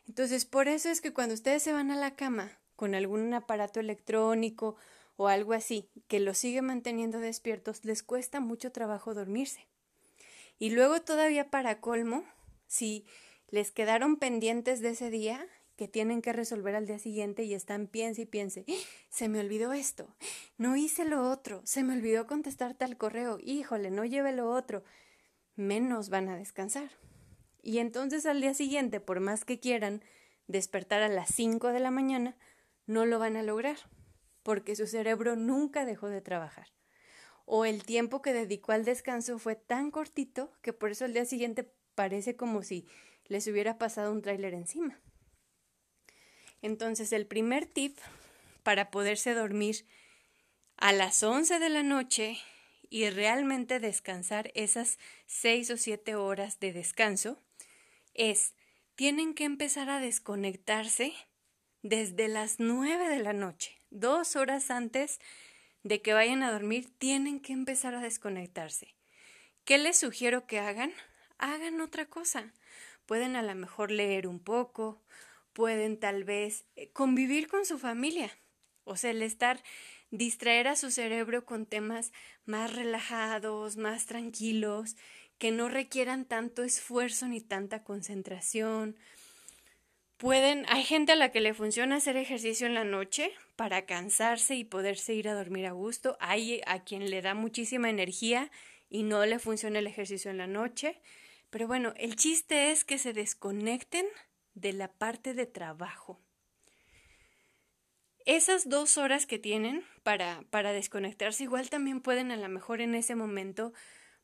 Entonces, 0.07 0.45
por 0.45 0.67
eso 0.67 0.89
es 0.89 0.99
que 0.99 1.13
cuando 1.13 1.35
ustedes 1.35 1.63
se 1.63 1.73
van 1.73 1.91
a 1.91 1.95
la 1.95 2.15
cama 2.15 2.51
con 2.75 2.95
algún 2.95 3.33
aparato 3.33 3.79
electrónico 3.79 4.75
o 5.15 5.27
algo 5.27 5.53
así 5.53 5.89
que 6.07 6.19
los 6.19 6.37
sigue 6.37 6.61
manteniendo 6.61 7.19
despiertos, 7.19 7.85
les 7.85 8.03
cuesta 8.03 8.39
mucho 8.39 8.71
trabajo 8.71 9.13
dormirse. 9.13 9.67
Y 10.59 10.71
luego 10.71 11.01
todavía 11.01 11.49
para 11.49 11.79
colmo, 11.79 12.25
si 12.67 13.05
les 13.49 13.71
quedaron 13.71 14.17
pendientes 14.17 14.81
de 14.81 14.89
ese 14.89 15.09
día 15.09 15.47
que 15.83 15.89
tienen 15.89 16.21
que 16.21 16.31
resolver 16.31 16.75
al 16.75 16.87
día 16.87 16.97
siguiente 16.97 17.43
y 17.43 17.53
están 17.53 17.87
piense 17.87 18.21
y 18.21 18.25
piense, 18.25 18.63
¡Ah! 18.69 18.73
se 19.09 19.27
me 19.27 19.41
olvidó 19.41 19.73
esto, 19.73 20.15
no 20.57 20.77
hice 20.77 21.03
lo 21.03 21.29
otro, 21.29 21.61
se 21.65 21.83
me 21.83 21.93
olvidó 21.93 22.25
contestar 22.25 22.73
tal 22.73 22.95
correo, 22.95 23.37
híjole, 23.43 23.91
no 23.91 24.05
lleve 24.05 24.31
lo 24.31 24.49
otro, 24.49 24.85
menos 25.57 26.07
van 26.07 26.29
a 26.29 26.37
descansar. 26.37 26.89
Y 27.61 27.79
entonces 27.79 28.25
al 28.25 28.39
día 28.39 28.53
siguiente, 28.53 29.01
por 29.01 29.19
más 29.19 29.43
que 29.43 29.59
quieran 29.59 30.01
despertar 30.47 31.03
a 31.03 31.09
las 31.09 31.35
5 31.35 31.73
de 31.73 31.81
la 31.81 31.91
mañana, 31.91 32.37
no 32.85 33.05
lo 33.05 33.19
van 33.19 33.35
a 33.35 33.43
lograr, 33.43 33.75
porque 34.41 34.77
su 34.77 34.87
cerebro 34.87 35.35
nunca 35.35 35.83
dejó 35.83 36.07
de 36.07 36.21
trabajar. 36.21 36.67
O 37.43 37.65
el 37.65 37.83
tiempo 37.83 38.21
que 38.21 38.31
dedicó 38.31 38.71
al 38.71 38.85
descanso 38.85 39.37
fue 39.37 39.57
tan 39.57 39.91
cortito 39.91 40.53
que 40.61 40.71
por 40.71 40.91
eso 40.91 41.03
al 41.03 41.11
día 41.11 41.25
siguiente 41.25 41.69
parece 41.93 42.37
como 42.37 42.63
si 42.63 42.87
les 43.25 43.47
hubiera 43.47 43.77
pasado 43.77 44.13
un 44.13 44.21
tráiler 44.21 44.53
encima. 44.53 45.01
Entonces, 46.63 47.11
el 47.11 47.27
primer 47.27 47.67
tip 47.67 47.99
para 48.63 48.89
poderse 48.89 49.33
dormir 49.33 49.85
a 50.77 50.93
las 50.93 51.21
11 51.21 51.59
de 51.59 51.69
la 51.69 51.83
noche 51.83 52.37
y 52.89 53.09
realmente 53.09 53.79
descansar 53.79 54.49
esas 54.55 54.97
6 55.27 55.71
o 55.71 55.77
7 55.77 56.15
horas 56.15 56.59
de 56.61 56.71
descanso 56.71 57.37
es, 58.13 58.53
tienen 58.95 59.33
que 59.33 59.43
empezar 59.43 59.89
a 59.89 59.99
desconectarse 59.99 61.13
desde 61.81 62.29
las 62.29 62.59
9 62.59 63.09
de 63.09 63.19
la 63.19 63.33
noche, 63.33 63.77
dos 63.89 64.37
horas 64.37 64.71
antes 64.71 65.19
de 65.83 66.01
que 66.01 66.13
vayan 66.13 66.43
a 66.43 66.51
dormir, 66.51 66.89
tienen 66.97 67.41
que 67.41 67.51
empezar 67.51 67.93
a 67.93 67.99
desconectarse. 67.99 68.95
¿Qué 69.65 69.77
les 69.77 69.97
sugiero 69.97 70.47
que 70.47 70.59
hagan? 70.59 70.93
Hagan 71.39 71.81
otra 71.81 72.05
cosa. 72.05 72.53
Pueden 73.05 73.35
a 73.35 73.41
lo 73.41 73.53
mejor 73.53 73.91
leer 73.91 74.27
un 74.27 74.39
poco, 74.39 75.01
pueden 75.53 75.97
tal 75.97 76.23
vez 76.23 76.65
eh, 76.75 76.91
convivir 76.91 77.47
con 77.47 77.65
su 77.65 77.77
familia, 77.79 78.31
o 78.83 78.97
sea, 78.97 79.11
el 79.11 79.21
estar 79.21 79.63
distraer 80.11 80.67
a 80.67 80.75
su 80.75 80.91
cerebro 80.91 81.45
con 81.45 81.65
temas 81.65 82.11
más 82.45 82.75
relajados, 82.75 83.77
más 83.77 84.05
tranquilos, 84.05 84.95
que 85.39 85.51
no 85.51 85.69
requieran 85.69 86.25
tanto 86.25 86.63
esfuerzo 86.63 87.27
ni 87.27 87.41
tanta 87.41 87.83
concentración. 87.83 88.95
Pueden, 90.17 90.65
hay 90.69 90.83
gente 90.83 91.13
a 91.13 91.15
la 91.15 91.31
que 91.31 91.41
le 91.41 91.53
funciona 91.53 91.95
hacer 91.95 92.15
ejercicio 92.15 92.67
en 92.67 92.75
la 92.75 92.83
noche 92.83 93.31
para 93.55 93.85
cansarse 93.85 94.55
y 94.55 94.63
poderse 94.63 95.13
ir 95.15 95.27
a 95.27 95.33
dormir 95.33 95.65
a 95.65 95.71
gusto. 95.71 96.15
Hay 96.19 96.61
a 96.65 96.83
quien 96.83 97.09
le 97.09 97.21
da 97.21 97.33
muchísima 97.33 97.89
energía 97.89 98.51
y 98.89 99.03
no 99.03 99.25
le 99.25 99.39
funciona 99.39 99.79
el 99.79 99.87
ejercicio 99.87 100.31
en 100.31 100.37
la 100.37 100.47
noche. 100.47 101.01
Pero 101.49 101.67
bueno, 101.67 101.93
el 101.97 102.15
chiste 102.15 102.71
es 102.71 102.85
que 102.85 102.97
se 102.97 103.13
desconecten 103.13 104.05
de 104.55 104.73
la 104.73 104.87
parte 104.91 105.33
de 105.33 105.45
trabajo. 105.45 106.19
Esas 108.25 108.69
dos 108.69 108.97
horas 108.97 109.25
que 109.25 109.37
tienen 109.37 109.83
para, 110.03 110.43
para 110.49 110.71
desconectarse, 110.71 111.43
igual 111.43 111.69
también 111.69 112.01
pueden 112.01 112.31
a 112.31 112.37
lo 112.37 112.47
mejor 112.47 112.79
en 112.79 112.95
ese 112.95 113.15
momento 113.15 113.73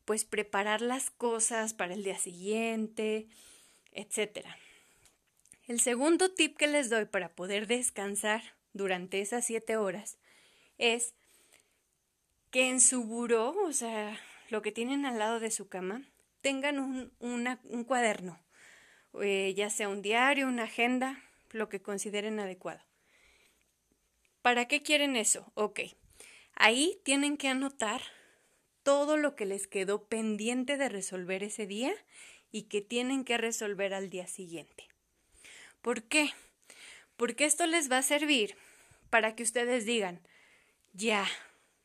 pues 0.06 0.26
preparar 0.26 0.82
las 0.82 1.12
cosas 1.12 1.74
para 1.74 1.94
el 1.94 2.04
día 2.04 2.18
siguiente, 2.18 3.28
etc. 3.92 4.48
El 5.68 5.80
segundo 5.82 6.32
tip 6.32 6.58
que 6.58 6.68
les 6.68 6.90
doy 6.90 7.06
para 7.06 7.30
poder 7.30 7.68
descansar 7.68 8.42
durante 8.74 9.22
esas 9.22 9.46
siete 9.46 9.78
horas 9.78 10.18
es 10.78 11.14
que 12.50 12.70
en 12.70 12.82
su 12.82 13.04
buró, 13.04 13.56
o 13.66 13.74
sea, 13.74 14.18
lo 14.50 14.62
que 14.62 14.72
tienen 14.72 15.06
al 15.06 15.20
lado 15.20 15.40
de 15.40 15.52
su 15.52 15.68
cama, 15.68 16.02
tengan 16.42 16.80
un, 16.80 17.12
un 17.20 17.84
cuaderno, 17.84 18.40
eh, 19.22 19.54
ya 19.56 19.70
sea 19.70 19.90
un 19.90 20.02
diario, 20.02 20.48
una 20.48 20.64
agenda, 20.64 21.22
lo 21.52 21.70
que 21.70 21.82
consideren 21.82 22.40
adecuado. 22.40 22.82
¿Para 24.42 24.68
qué 24.68 24.82
quieren 24.82 25.16
eso? 25.16 25.52
Ok. 25.56 25.82
Ahí 26.56 27.00
tienen 27.04 27.38
que 27.38 27.48
anotar 27.48 28.02
todo 28.84 29.18
lo 29.18 29.36
que 29.36 29.46
les 29.46 29.68
quedó 29.68 30.06
pendiente 30.06 30.78
de 30.78 30.90
resolver 30.90 31.44
ese 31.44 31.68
día 31.68 31.94
y 32.52 32.64
que 32.64 32.82
tienen 32.82 33.24
que 33.24 33.38
resolver 33.38 33.94
al 33.94 34.10
día 34.10 34.28
siguiente. 34.28 34.88
¿Por 35.82 36.04
qué? 36.04 36.32
Porque 37.18 37.46
esto 37.46 37.66
les 37.66 37.92
va 37.92 38.00
a 38.00 38.04
servir 38.04 38.56
para 39.10 39.36
que 39.36 39.44
ustedes 39.44 39.86
digan, 39.86 40.22
ya, 40.94 41.28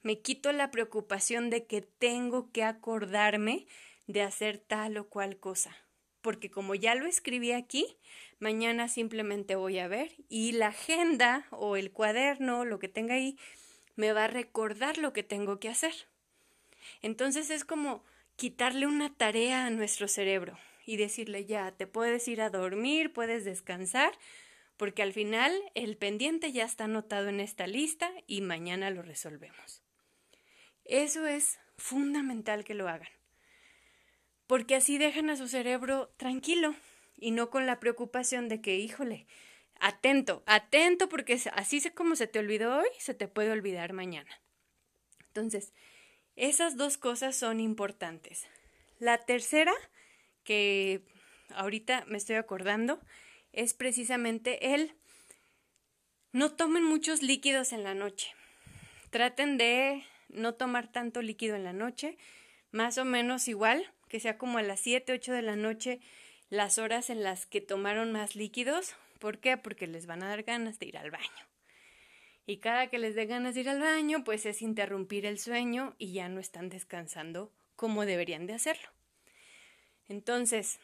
me 0.03 0.21
quito 0.21 0.53
la 0.53 0.71
preocupación 0.71 1.51
de 1.51 1.67
que 1.67 1.83
tengo 1.83 2.51
que 2.53 2.63
acordarme 2.63 3.67
de 4.07 4.23
hacer 4.23 4.59
tal 4.59 4.97
o 4.97 5.09
cual 5.09 5.39
cosa. 5.39 5.84
Porque 6.25 6.51
como 6.51 6.75
ya 6.75 6.95
lo 6.95 7.05
escribí 7.05 7.53
aquí, 7.53 7.99
mañana 8.39 8.89
simplemente 8.89 9.57
voy 9.57 9.79
a 9.79 9.89
ver 9.89 10.11
y 10.31 10.53
la 10.53 10.69
agenda 10.69 11.47
o 11.51 11.77
el 11.77 11.93
cuaderno, 11.93 12.65
lo 12.65 12.79
que 12.79 12.89
tenga 12.89 13.17
ahí, 13.17 13.37
me 13.95 14.11
va 14.15 14.25
a 14.25 14.29
recordar 14.29 14.97
lo 14.97 15.13
que 15.13 15.23
tengo 15.23 15.61
que 15.61 15.69
hacer. 15.69 15.93
Entonces 17.03 17.51
es 17.51 17.67
como 17.67 18.03
quitarle 18.37 18.87
una 18.87 19.15
tarea 19.15 19.67
a 19.67 19.71
nuestro 19.71 20.09
cerebro 20.09 20.59
y 20.87 20.97
decirle 20.97 21.45
ya, 21.45 21.73
te 21.73 21.87
puedes 21.87 22.27
ir 22.27 22.41
a 22.41 22.49
dormir, 22.49 23.13
puedes 23.13 23.45
descansar, 23.45 24.13
porque 24.79 25.03
al 25.03 25.13
final 25.13 25.55
el 25.75 25.99
pendiente 25.99 26.53
ya 26.53 26.65
está 26.65 26.85
anotado 26.85 27.29
en 27.29 27.41
esta 27.41 27.67
lista 27.67 28.11
y 28.27 28.41
mañana 28.41 28.89
lo 28.89 29.03
resolvemos. 29.03 29.83
Eso 30.87 31.27
es 31.27 31.59
fundamental 31.77 32.65
que 32.65 32.73
lo 32.73 32.89
hagan, 32.89 33.13
porque 34.47 34.75
así 34.75 34.99
dejan 34.99 35.31
a 35.31 35.37
su 35.37 35.49
cerebro 35.49 36.13
tranquilo 36.17 36.75
y 37.17 37.31
no 37.31 37.51
con 37.51 37.67
la 37.67 37.81
preocupación 37.81 38.49
de 38.49 38.61
que, 38.61 38.77
híjole, 38.77 39.27
atento, 39.81 40.43
atento, 40.47 41.09
porque 41.09 41.41
así 41.53 41.81
como 41.91 42.17
se 42.17 42.27
te 42.27 42.39
olvidó 42.39 42.79
hoy, 42.79 42.89
se 42.99 43.15
te 43.15 43.29
puede 43.29 43.51
olvidar 43.51 43.93
mañana. 43.93 44.31
Entonces, 45.29 45.73
esas 46.37 46.77
dos 46.77 46.99
cosas 46.99 47.37
son 47.37 47.61
importantes. 47.61 48.47
La 48.99 49.19
tercera, 49.19 49.73
que 50.43 51.03
ahorita 51.55 52.05
me 52.07 52.19
estoy 52.19 52.37
acordando, 52.37 53.01
es 53.53 53.75
precisamente 53.75 54.75
el 54.75 54.95
no 56.33 56.53
tomen 56.53 56.83
muchos 56.83 57.23
líquidos 57.23 57.73
en 57.73 57.85
la 57.85 57.95
noche. 57.95 58.35
traten 59.11 59.57
de 59.57 60.05
no 60.29 60.55
tomar 60.55 60.91
tanto 60.91 61.23
líquido 61.23 61.55
en 61.55 61.63
la 61.63 61.73
noche, 61.73 62.19
más 62.73 62.99
o 62.99 63.05
menos 63.05 63.47
igual, 63.47 63.94
que 64.15 64.21
sea 64.21 64.39
como 64.39 64.59
a 64.59 64.63
las 64.63 64.79
7, 64.79 65.13
8 65.13 65.33
de 65.33 65.43
la 65.43 65.57
noche 65.57 65.99
las 66.49 66.79
horas 66.79 67.11
en 67.11 67.25
las 67.25 67.47
que 67.47 67.61
tomaron 67.61 68.13
más 68.13 68.37
líquidos. 68.37 68.95
¿Por 69.19 69.41
qué? 69.41 69.57
Porque 69.57 69.89
les 69.89 70.07
van 70.07 70.23
a 70.23 70.29
dar 70.29 70.45
ganas 70.45 70.79
de 70.79 70.87
ir 70.87 70.99
al 70.99 71.11
baño. 71.11 71.49
Y 72.47 72.59
cada 72.59 72.87
que 72.87 73.01
les 73.01 73.17
dé 73.17 73.27
ganas 73.27 73.57
de 73.57 73.63
ir 73.63 73.69
al 73.69 73.81
baño, 73.81 74.23
pues 74.23 74.47
es 74.47 74.63
interrumpir 74.63 75.27
el 75.27 75.41
sueño 75.41 75.97
y 75.99 76.13
ya 76.13 76.29
no 76.29 76.39
están 76.39 76.69
descansando 76.69 77.51
como 77.75 78.07
deberían 78.07 78.47
de 78.47 78.53
hacerlo. 78.53 78.89
Entonces, 80.09 80.79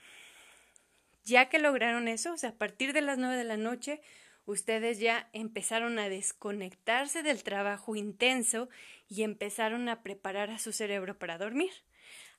ya 1.22 1.48
que 1.48 1.60
lograron 1.60 2.08
eso, 2.08 2.32
o 2.32 2.36
sea, 2.36 2.50
a 2.50 2.58
partir 2.58 2.92
de 2.92 3.02
las 3.02 3.16
9 3.16 3.36
de 3.36 3.44
la 3.44 3.56
noche, 3.56 4.00
ustedes 4.44 4.98
ya 4.98 5.30
empezaron 5.32 6.00
a 6.00 6.08
desconectarse 6.08 7.22
del 7.22 7.44
trabajo 7.44 7.94
intenso 7.94 8.68
y 9.08 9.22
empezaron 9.22 9.88
a 9.88 10.02
preparar 10.02 10.50
a 10.50 10.58
su 10.58 10.72
cerebro 10.72 11.16
para 11.16 11.38
dormir, 11.38 11.70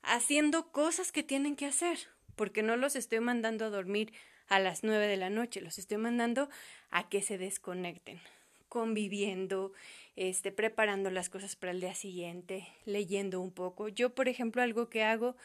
haciendo 0.01 0.71
cosas 0.71 1.11
que 1.11 1.23
tienen 1.23 1.55
que 1.55 1.65
hacer, 1.65 1.99
porque 2.35 2.63
no 2.63 2.75
los 2.75 2.95
estoy 2.95 3.19
mandando 3.19 3.65
a 3.65 3.69
dormir 3.69 4.13
a 4.47 4.59
las 4.59 4.83
9 4.83 5.07
de 5.07 5.17
la 5.17 5.29
noche, 5.29 5.61
los 5.61 5.77
estoy 5.77 5.97
mandando 5.97 6.49
a 6.89 7.07
que 7.07 7.21
se 7.21 7.37
desconecten, 7.37 8.19
conviviendo, 8.67 9.73
este, 10.15 10.51
preparando 10.51 11.09
las 11.09 11.29
cosas 11.29 11.55
para 11.55 11.71
el 11.71 11.79
día 11.81 11.95
siguiente, 11.95 12.67
leyendo 12.85 13.39
un 13.39 13.51
poco. 13.51 13.87
Yo, 13.87 14.13
por 14.13 14.27
ejemplo, 14.27 14.61
algo 14.61 14.89
que 14.89 15.03
hago 15.03 15.35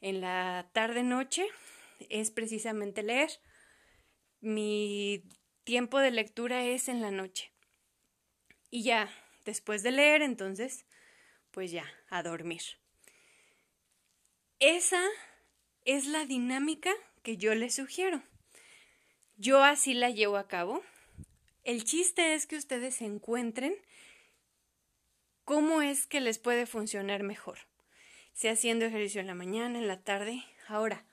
en 0.00 0.20
la 0.20 0.68
tarde-noche 0.72 1.46
es 2.08 2.30
precisamente 2.30 3.02
leer. 3.02 3.30
Mi 4.40 5.22
tiempo 5.64 5.98
de 5.98 6.10
lectura 6.10 6.64
es 6.64 6.88
en 6.88 7.02
la 7.02 7.10
noche. 7.10 7.50
Y 8.70 8.84
ya, 8.84 9.10
después 9.44 9.82
de 9.82 9.90
leer, 9.90 10.22
entonces, 10.22 10.86
pues 11.50 11.70
ya, 11.70 11.84
a 12.08 12.22
dormir. 12.22 12.62
Esa 14.60 15.04
es 15.84 16.06
la 16.06 16.24
dinámica 16.24 16.90
que 17.22 17.36
yo 17.36 17.54
les 17.54 17.74
sugiero. 17.74 18.22
Yo 19.36 19.62
así 19.62 19.92
la 19.92 20.10
llevo 20.10 20.38
a 20.38 20.48
cabo. 20.48 20.82
El 21.62 21.84
chiste 21.84 22.34
es 22.34 22.46
que 22.46 22.56
ustedes 22.56 23.02
encuentren 23.02 23.74
cómo 25.44 25.82
es 25.82 26.06
que 26.06 26.22
les 26.22 26.38
puede 26.38 26.64
funcionar 26.64 27.22
mejor. 27.22 27.58
Sea 28.32 28.52
haciendo 28.52 28.86
ejercicio 28.86 29.20
en 29.20 29.26
la 29.26 29.34
mañana, 29.34 29.78
en 29.78 29.88
la 29.88 30.00
tarde. 30.00 30.42
Ahora, 30.68 31.04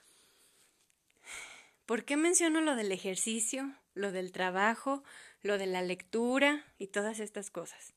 ¿por 1.86 2.06
qué 2.06 2.16
menciono 2.16 2.62
lo 2.62 2.78
del 2.78 2.94
ejercicio, 2.94 3.76
lo 3.94 4.14
del 4.14 4.32
trabajo, 4.32 5.04
lo 5.42 5.58
de 5.58 5.68
la 5.68 5.82
lectura 5.82 6.66
y 6.78 6.88
todas 6.88 7.20
estas 7.20 7.50
cosas? 7.50 7.94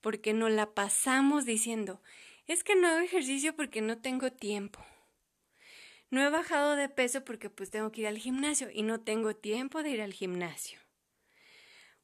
Porque 0.00 0.32
nos 0.34 0.52
la 0.52 0.70
pasamos 0.70 1.46
diciendo, 1.46 2.00
es 2.52 2.64
que 2.64 2.76
no 2.76 2.88
hago 2.88 3.00
ejercicio 3.00 3.56
porque 3.56 3.80
no 3.80 3.98
tengo 3.98 4.30
tiempo. 4.30 4.84
No 6.10 6.22
he 6.22 6.28
bajado 6.28 6.76
de 6.76 6.88
peso 6.88 7.24
porque 7.24 7.48
pues 7.48 7.70
tengo 7.70 7.90
que 7.90 8.02
ir 8.02 8.06
al 8.06 8.18
gimnasio 8.18 8.68
y 8.70 8.82
no 8.82 9.00
tengo 9.00 9.34
tiempo 9.34 9.82
de 9.82 9.90
ir 9.90 10.02
al 10.02 10.12
gimnasio. 10.12 10.78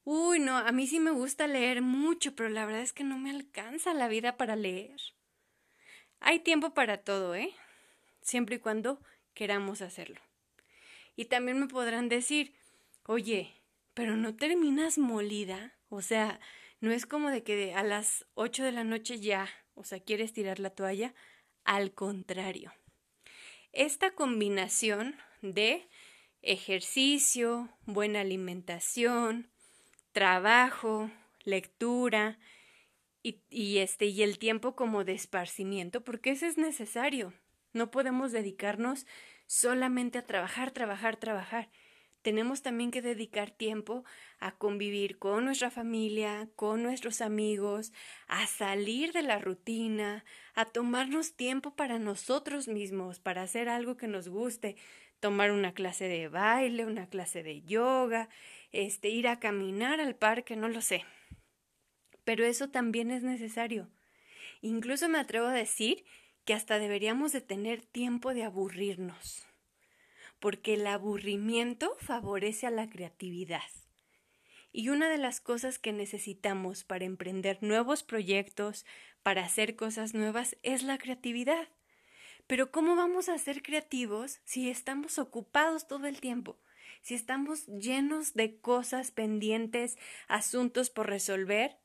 Uy, 0.03 0.39
no, 0.39 0.57
a 0.57 0.71
mí 0.71 0.87
sí 0.87 0.99
me 0.99 1.11
gusta 1.11 1.45
leer 1.45 1.83
mucho, 1.83 2.35
pero 2.35 2.49
la 2.49 2.65
verdad 2.65 2.81
es 2.81 2.93
que 2.93 3.03
no 3.03 3.19
me 3.19 3.29
alcanza 3.29 3.93
la 3.93 4.07
vida 4.07 4.37
para 4.37 4.55
leer. 4.55 4.99
Hay 6.19 6.39
tiempo 6.39 6.73
para 6.73 6.97
todo, 6.97 7.35
¿eh? 7.35 7.53
Siempre 8.21 8.55
y 8.55 8.59
cuando 8.59 8.99
queramos 9.35 9.83
hacerlo. 9.83 10.19
Y 11.15 11.25
también 11.25 11.59
me 11.59 11.67
podrán 11.67 12.09
decir, 12.09 12.55
oye, 13.05 13.53
pero 13.93 14.15
no 14.15 14.35
terminas 14.35 14.97
molida. 14.97 15.75
O 15.89 16.01
sea, 16.01 16.39
no 16.79 16.91
es 16.91 17.05
como 17.05 17.29
de 17.29 17.43
que 17.43 17.73
a 17.75 17.83
las 17.83 18.25
8 18.33 18.63
de 18.63 18.71
la 18.71 18.83
noche 18.83 19.19
ya, 19.19 19.47
o 19.79 19.83
sea, 19.83 19.99
quieres 19.99 20.33
tirar 20.33 20.59
la 20.59 20.69
toalla. 20.69 21.15
Al 21.63 21.93
contrario. 21.93 22.73
Esta 23.71 24.11
combinación 24.11 25.15
de 25.41 25.87
ejercicio, 26.41 27.69
buena 27.85 28.21
alimentación, 28.21 29.49
trabajo, 30.11 31.09
lectura 31.43 32.39
y, 33.23 33.41
y, 33.49 33.77
este 33.77 34.05
y 34.05 34.23
el 34.23 34.37
tiempo 34.37 34.75
como 34.75 35.03
de 35.03 35.13
esparcimiento, 35.13 36.03
porque 36.03 36.31
ese 36.31 36.47
es 36.47 36.57
necesario. 36.57 37.33
No 37.71 37.91
podemos 37.91 38.31
dedicarnos 38.31 39.05
solamente 39.45 40.17
a 40.17 40.25
trabajar, 40.25 40.71
trabajar, 40.71 41.17
trabajar. 41.17 41.69
Tenemos 42.21 42.61
también 42.61 42.91
que 42.91 43.01
dedicar 43.01 43.49
tiempo 43.49 44.03
a 44.39 44.51
convivir 44.51 45.17
con 45.19 45.45
nuestra 45.45 45.71
familia, 45.71 46.49
con 46.57 46.83
nuestros 46.83 47.21
amigos, 47.21 47.93
a 48.27 48.45
salir 48.45 49.13
de 49.13 49.21
la 49.21 49.39
rutina, 49.39 50.25
a 50.53 50.65
tomarnos 50.65 51.35
tiempo 51.35 51.75
para 51.75 51.97
nosotros 51.97 52.67
mismos, 52.67 53.19
para 53.19 53.43
hacer 53.43 53.69
algo 53.69 53.95
que 53.95 54.07
nos 54.07 54.27
guste, 54.27 54.75
tomar 55.21 55.51
una 55.51 55.73
clase 55.73 56.09
de 56.09 56.27
baile, 56.27 56.85
una 56.85 57.07
clase 57.07 57.41
de 57.41 57.61
yoga, 57.61 58.27
este 58.73 59.07
ir 59.09 59.29
a 59.29 59.39
caminar 59.39 60.01
al 60.01 60.15
parque, 60.15 60.57
no 60.57 60.67
lo 60.67 60.81
sé. 60.81 61.05
Pero 62.25 62.45
eso 62.45 62.69
también 62.69 63.11
es 63.11 63.23
necesario. 63.23 63.89
Incluso 64.61 65.07
me 65.07 65.19
atrevo 65.19 65.47
a 65.47 65.53
decir 65.53 66.03
que 66.43 66.53
hasta 66.53 66.79
deberíamos 66.79 67.31
de 67.31 67.39
tener 67.39 67.85
tiempo 67.85 68.33
de 68.33 68.43
aburrirnos 68.43 69.48
porque 70.39 70.75
el 70.75 70.87
aburrimiento 70.87 71.95
favorece 71.99 72.67
a 72.67 72.71
la 72.71 72.89
creatividad. 72.89 73.61
Y 74.71 74.89
una 74.89 75.09
de 75.09 75.17
las 75.17 75.41
cosas 75.41 75.79
que 75.79 75.91
necesitamos 75.91 76.83
para 76.83 77.05
emprender 77.05 77.57
nuevos 77.61 78.03
proyectos, 78.03 78.85
para 79.23 79.43
hacer 79.43 79.75
cosas 79.75 80.13
nuevas, 80.13 80.57
es 80.63 80.83
la 80.83 80.97
creatividad. 80.97 81.67
Pero 82.47 82.71
¿cómo 82.71 82.95
vamos 82.95 83.29
a 83.29 83.37
ser 83.37 83.61
creativos 83.61 84.41
si 84.43 84.69
estamos 84.69 85.19
ocupados 85.19 85.87
todo 85.87 86.07
el 86.07 86.21
tiempo? 86.21 86.57
Si 87.01 87.15
estamos 87.15 87.67
llenos 87.67 88.33
de 88.33 88.59
cosas 88.59 89.11
pendientes, 89.11 89.97
asuntos 90.27 90.89
por 90.89 91.07
resolver. 91.07 91.77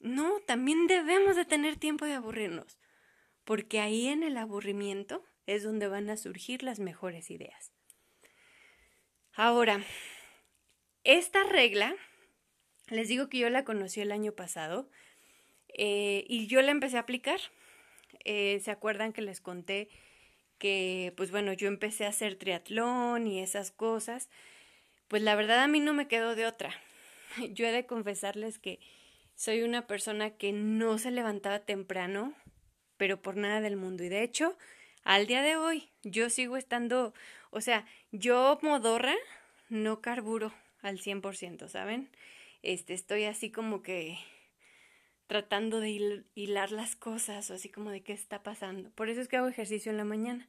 No, 0.00 0.40
también 0.40 0.86
debemos 0.86 1.36
de 1.36 1.44
tener 1.44 1.76
tiempo 1.76 2.04
de 2.04 2.14
aburrirnos, 2.14 2.78
porque 3.44 3.80
ahí 3.80 4.08
en 4.08 4.22
el 4.22 4.36
aburrimiento 4.36 5.24
es 5.46 5.62
donde 5.62 5.88
van 5.88 6.10
a 6.10 6.16
surgir 6.16 6.62
las 6.62 6.78
mejores 6.78 7.30
ideas. 7.30 7.72
Ahora, 9.32 9.82
esta 11.02 11.42
regla, 11.44 11.94
les 12.88 13.08
digo 13.08 13.28
que 13.28 13.38
yo 13.38 13.50
la 13.50 13.64
conocí 13.64 14.00
el 14.00 14.12
año 14.12 14.32
pasado 14.32 14.88
eh, 15.68 16.24
y 16.28 16.46
yo 16.46 16.62
la 16.62 16.70
empecé 16.70 16.96
a 16.96 17.00
aplicar. 17.00 17.40
Eh, 18.24 18.60
¿Se 18.62 18.70
acuerdan 18.70 19.12
que 19.12 19.22
les 19.22 19.40
conté 19.40 19.88
que, 20.58 21.12
pues 21.16 21.30
bueno, 21.30 21.52
yo 21.52 21.68
empecé 21.68 22.06
a 22.06 22.10
hacer 22.10 22.36
triatlón 22.36 23.26
y 23.26 23.42
esas 23.42 23.70
cosas? 23.70 24.30
Pues 25.08 25.22
la 25.22 25.34
verdad 25.34 25.62
a 25.62 25.68
mí 25.68 25.80
no 25.80 25.92
me 25.94 26.08
quedó 26.08 26.34
de 26.34 26.46
otra. 26.46 26.72
Yo 27.52 27.66
he 27.66 27.72
de 27.72 27.86
confesarles 27.86 28.58
que 28.58 28.80
soy 29.34 29.62
una 29.62 29.86
persona 29.86 30.30
que 30.30 30.52
no 30.52 30.98
se 30.98 31.10
levantaba 31.10 31.60
temprano, 31.60 32.34
pero 32.96 33.20
por 33.20 33.36
nada 33.36 33.60
del 33.60 33.76
mundo. 33.76 34.04
Y 34.04 34.08
de 34.08 34.22
hecho, 34.22 34.56
al 35.04 35.26
día 35.26 35.42
de 35.42 35.56
hoy 35.56 35.90
yo 36.02 36.30
sigo 36.30 36.56
estando, 36.56 37.14
o 37.50 37.60
sea, 37.60 37.86
yo 38.10 38.58
modorra 38.62 39.14
no 39.68 40.00
carburo 40.00 40.52
al 40.82 40.98
100%, 40.98 41.68
¿saben? 41.68 42.10
Este, 42.62 42.94
estoy 42.94 43.24
así 43.24 43.50
como 43.50 43.82
que 43.82 44.18
tratando 45.26 45.80
de 45.80 46.24
hilar 46.34 46.70
las 46.70 46.96
cosas 46.96 47.50
o 47.50 47.54
así 47.54 47.68
como 47.68 47.90
de 47.90 48.02
qué 48.02 48.12
está 48.12 48.42
pasando. 48.42 48.90
Por 48.90 49.08
eso 49.08 49.20
es 49.20 49.28
que 49.28 49.36
hago 49.36 49.48
ejercicio 49.48 49.90
en 49.90 49.98
la 49.98 50.04
mañana, 50.04 50.48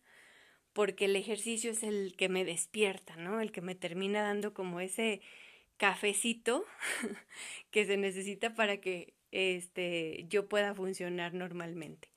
porque 0.74 1.06
el 1.06 1.16
ejercicio 1.16 1.72
es 1.72 1.84
el 1.84 2.16
que 2.18 2.30
me 2.30 2.46
despierta, 2.46 3.16
¿no? 3.16 3.42
El 3.42 3.52
que 3.52 3.62
me 3.62 3.76
termina 3.76 4.22
dando 4.22 4.54
como 4.54 4.80
ese 4.80 5.22
cafecito 5.78 6.66
que 7.72 7.86
se 7.86 7.98
necesita 7.98 8.56
para 8.56 8.78
que 8.78 9.14
este 9.32 10.26
yo 10.30 10.48
pueda 10.48 10.74
funcionar 10.74 11.34
normalmente. 11.34 12.10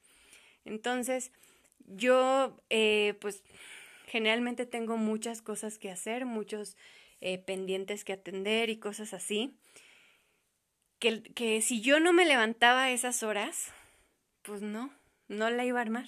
Entonces, 0.64 1.33
yo, 1.96 2.57
eh, 2.70 3.14
pues, 3.20 3.42
generalmente 4.07 4.66
tengo 4.66 4.96
muchas 4.96 5.42
cosas 5.42 5.79
que 5.79 5.90
hacer, 5.90 6.27
muchos 6.27 6.77
eh, 7.20 7.38
pendientes 7.38 8.05
que 8.05 8.12
atender 8.12 8.70
y 8.70 8.79
cosas 8.79 9.14
así. 9.14 9.57
Que, 10.98 11.22
que 11.22 11.61
si 11.62 11.81
yo 11.81 12.01
no 12.01 12.12
me 12.12 12.24
levantaba 12.24 12.85
a 12.85 12.90
esas 12.90 13.22
horas, 13.22 13.72
pues 14.42 14.62
no, 14.62 14.92
no 15.29 15.51
la 15.51 15.64
iba 15.64 15.79
a 15.79 15.83
armar. 15.83 16.07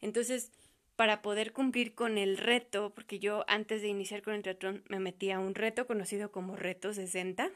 Entonces, 0.00 0.50
para 0.96 1.22
poder 1.22 1.52
cumplir 1.52 1.94
con 1.94 2.18
el 2.18 2.38
reto, 2.38 2.92
porque 2.92 3.20
yo 3.20 3.44
antes 3.46 3.82
de 3.82 3.88
iniciar 3.88 4.22
con 4.22 4.34
el 4.34 4.42
triatlón 4.42 4.82
me 4.88 4.98
metí 4.98 5.30
a 5.30 5.38
un 5.38 5.54
reto 5.54 5.86
conocido 5.86 6.32
como 6.32 6.56
Reto 6.56 6.92
60, 6.92 7.50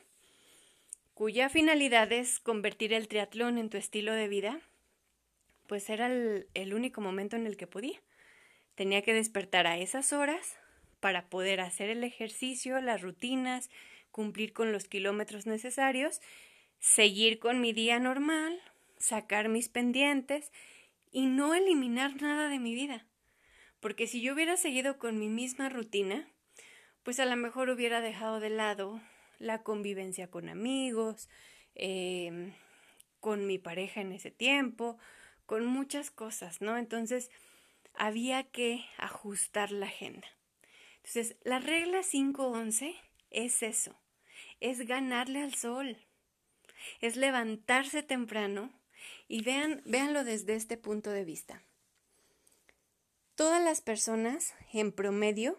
cuya 1.15 1.49
finalidad 1.49 2.13
es 2.13 2.39
convertir 2.39 2.93
el 2.93 3.09
triatlón 3.09 3.59
en 3.59 3.69
tu 3.69 3.79
estilo 3.79 4.13
de 4.13 4.29
vida 4.29 4.61
pues 5.67 5.89
era 5.91 6.07
el, 6.07 6.75
único 6.75 7.01
momento 7.01 7.37
en 7.37 7.47
el 7.47 7.57
que 7.57 7.67
podía. 7.67 8.01
Tenía 8.75 9.03
que 9.03 9.15
despertar 9.15 9.67
a 9.67 9.79
esas 9.79 10.13
horas 10.13 10.57
para 11.01 11.29
poder 11.29 11.61
hacer 11.61 11.91
el 11.91 12.05
ejercicio, 12.05 12.81
las 12.81 13.03
rutinas, 13.03 13.71
cumplir 14.11 14.53
con 14.53 14.73
los 14.73 14.85
kilómetros 14.85 15.47
necesarios, 15.47 16.21
seguir 16.79 17.39
con 17.39 17.61
mi 17.61 17.73
día 17.73 17.99
normal, 17.99 18.61
sacar 18.99 19.49
mis 19.49 19.69
pendientes 19.69 20.53
y 21.11 21.27
no 21.27 21.55
eliminar 21.55 22.21
nada 22.21 22.49
de 22.49 22.59
mi 22.59 22.75
vida. 22.75 23.07
Porque 23.81 24.07
si 24.07 24.21
yo 24.21 24.35
hubiera 24.35 24.57
seguido 24.57 24.99
con 24.99 25.19
mi 25.19 25.29
misma 25.29 25.69
rutina, 25.69 26.29
pues 27.03 27.19
a 27.19 27.27
lo 27.27 27.37
mejor 27.37 27.69
hubiera 27.69 28.01
dejado 28.01 28.41
de 28.41 28.51
lado 28.51 29.01
la 29.39 29.63
convivencia 29.63 30.31
con 30.31 30.49
amigos, 30.49 31.29
em, 31.75 32.53
con 33.19 33.47
mi 33.47 33.59
pareja 33.59 34.01
en 34.01 34.13
ese 34.13 34.31
tiempo, 34.31 34.99
con 35.53 35.67
muchas 35.67 36.11
cosas, 36.11 36.63
¿no? 36.63 36.79
Entonces 36.79 37.31
había 37.93 38.43
que 38.43 38.87
ajustar 38.97 39.71
la 39.71 39.85
agenda. 39.85 40.27
Entonces, 40.97 41.37
la 41.45 41.59
regla 41.59 42.01
511 42.01 42.95
es 43.29 43.63
eso, 43.63 43.95
es 44.61 44.87
ganarle 44.87 45.43
al 45.43 45.53
sol, 45.53 45.99
es 47.03 47.17
levantarse 47.17 48.03
temprano 48.03 48.73
y 49.29 49.43
vean, 49.43 49.83
véanlo 49.85 50.25
desde 50.25 50.55
este 50.55 50.79
punto 50.79 51.11
de 51.11 51.27
vista. 51.27 51.63
Todas 53.35 53.63
las 53.63 53.83
personas, 53.83 54.55
en 54.73 54.91
promedio, 54.91 55.59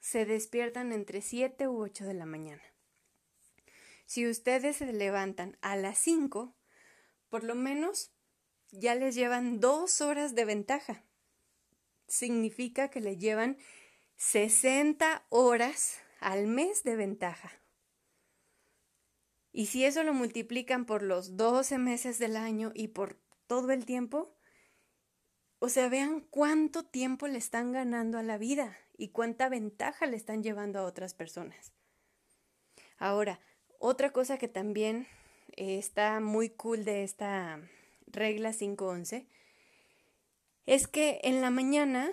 se 0.00 0.26
despiertan 0.26 0.92
entre 0.92 1.22
7 1.22 1.66
u 1.66 1.82
8 1.82 2.04
de 2.04 2.12
la 2.12 2.26
mañana. 2.26 2.62
Si 4.04 4.28
ustedes 4.28 4.76
se 4.76 4.92
levantan 4.92 5.56
a 5.62 5.76
las 5.76 5.96
5, 5.96 6.54
por 7.30 7.42
lo 7.42 7.54
menos 7.54 8.13
ya 8.78 8.94
les 8.94 9.14
llevan 9.14 9.60
dos 9.60 10.00
horas 10.00 10.34
de 10.34 10.44
ventaja. 10.44 11.04
Significa 12.06 12.88
que 12.90 13.00
le 13.00 13.16
llevan 13.16 13.58
60 14.16 15.26
horas 15.28 15.98
al 16.20 16.46
mes 16.46 16.84
de 16.84 16.96
ventaja. 16.96 17.52
Y 19.52 19.66
si 19.66 19.84
eso 19.84 20.02
lo 20.02 20.12
multiplican 20.14 20.84
por 20.84 21.02
los 21.02 21.36
12 21.36 21.78
meses 21.78 22.18
del 22.18 22.36
año 22.36 22.72
y 22.74 22.88
por 22.88 23.20
todo 23.46 23.70
el 23.70 23.84
tiempo, 23.86 24.34
o 25.60 25.68
sea, 25.68 25.88
vean 25.88 26.20
cuánto 26.20 26.84
tiempo 26.84 27.28
le 27.28 27.38
están 27.38 27.72
ganando 27.72 28.18
a 28.18 28.22
la 28.22 28.36
vida 28.36 28.76
y 28.96 29.10
cuánta 29.10 29.48
ventaja 29.48 30.06
le 30.06 30.16
están 30.16 30.42
llevando 30.42 30.80
a 30.80 30.84
otras 30.84 31.14
personas. 31.14 31.72
Ahora, 32.98 33.40
otra 33.78 34.12
cosa 34.12 34.38
que 34.38 34.48
también 34.48 35.06
eh, 35.56 35.78
está 35.78 36.20
muy 36.20 36.50
cool 36.50 36.84
de 36.84 37.04
esta 37.04 37.60
regla 38.06 38.52
511 38.52 39.26
es 40.66 40.86
que 40.86 41.20
en 41.24 41.40
la 41.40 41.50
mañana 41.50 42.12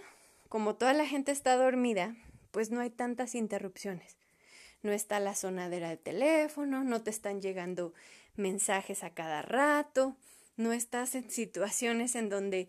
como 0.52 0.76
toda 0.76 0.92
la 0.92 1.08
gente 1.08 1.32
está 1.32 1.56
dormida, 1.56 2.14
pues 2.52 2.72
no 2.72 2.82
hay 2.82 2.90
tantas 2.90 3.36
interrupciones. 3.36 4.18
No 4.84 4.92
está 4.92 5.22
la 5.22 5.34
sonadera 5.34 5.88
de 5.88 5.96
teléfono, 5.96 6.84
no 6.84 7.02
te 7.02 7.10
están 7.10 7.42
llegando 7.42 7.94
mensajes 8.36 9.06
a 9.06 9.12
cada 9.12 9.44
rato, 9.44 10.18
no 10.58 10.74
estás 10.74 11.16
en 11.16 11.32
situaciones 11.32 12.16
en 12.16 12.28
donde, 12.28 12.68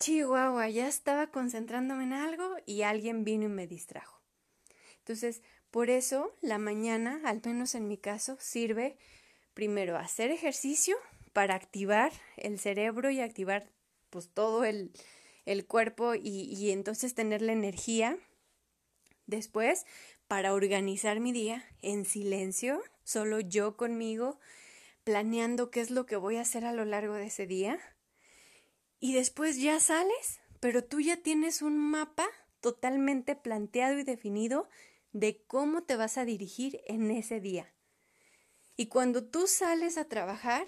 chihuahua, 0.00 0.68
ya 0.68 0.88
estaba 0.88 1.28
concentrándome 1.28 2.02
en 2.02 2.12
algo 2.12 2.56
y 2.66 2.82
alguien 2.82 3.22
vino 3.22 3.44
y 3.44 3.50
me 3.50 3.68
distrajo. 3.68 4.20
Entonces, 4.98 5.42
por 5.70 5.90
eso 5.90 6.34
la 6.40 6.58
mañana, 6.58 7.20
al 7.24 7.40
menos 7.44 7.76
en 7.76 7.86
mi 7.86 7.98
caso, 7.98 8.36
sirve 8.40 8.96
primero 9.54 9.96
hacer 9.96 10.32
ejercicio 10.32 10.96
para 11.32 11.54
activar 11.54 12.12
el 12.36 12.58
cerebro 12.58 13.10
y 13.10 13.20
activar 13.20 13.70
pues 14.10 14.28
todo 14.28 14.64
el, 14.64 14.92
el 15.44 15.66
cuerpo 15.66 16.14
y, 16.14 16.70
entonces 16.70 17.14
tener 17.14 17.42
la 17.42 17.52
energía 17.52 18.18
después 19.26 19.84
para 20.28 20.54
organizar 20.54 21.20
mi 21.20 21.32
día 21.32 21.64
en 21.80 22.04
silencio, 22.04 22.82
solo 23.04 23.40
yo 23.40 23.76
conmigo, 23.76 24.38
planeando 25.04 25.70
qué 25.70 25.80
es 25.80 25.90
lo 25.90 26.06
que 26.06 26.16
voy 26.16 26.36
a 26.36 26.42
hacer 26.42 26.64
a 26.64 26.72
lo 26.72 26.84
largo 26.84 27.14
de 27.14 27.26
ese 27.26 27.46
día. 27.46 27.78
Y 29.00 29.14
después 29.14 29.60
ya 29.60 29.80
sales, 29.80 30.40
pero 30.60 30.84
tú 30.84 31.00
ya 31.00 31.16
tienes 31.16 31.60
un 31.60 31.76
mapa 31.76 32.28
totalmente 32.60 33.34
planteado 33.34 33.98
y 33.98 34.04
definido 34.04 34.68
de 35.12 35.42
cómo 35.46 35.82
te 35.82 35.96
vas 35.96 36.16
a 36.18 36.24
dirigir 36.24 36.80
en 36.86 37.10
ese 37.10 37.40
día. 37.40 37.74
Y 38.76 38.86
cuando 38.86 39.24
tú 39.24 39.46
sales 39.48 39.98
a 39.98 40.08
trabajar, 40.08 40.66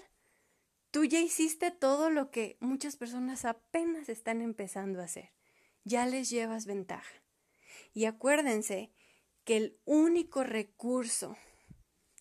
Tú 0.95 1.03
ya 1.03 1.19
hiciste 1.19 1.71
todo 1.71 2.09
lo 2.09 2.31
que 2.31 2.55
muchas 2.61 2.95
personas 2.95 3.43
apenas 3.43 4.07
están 4.07 4.41
empezando 4.41 5.01
a 5.01 5.03
hacer. 5.03 5.33
Ya 5.83 6.05
les 6.05 6.29
llevas 6.29 6.65
ventaja. 6.65 7.21
Y 7.93 8.05
acuérdense 8.05 8.93
que 9.43 9.57
el 9.57 9.77
único 9.83 10.45
recurso 10.45 11.35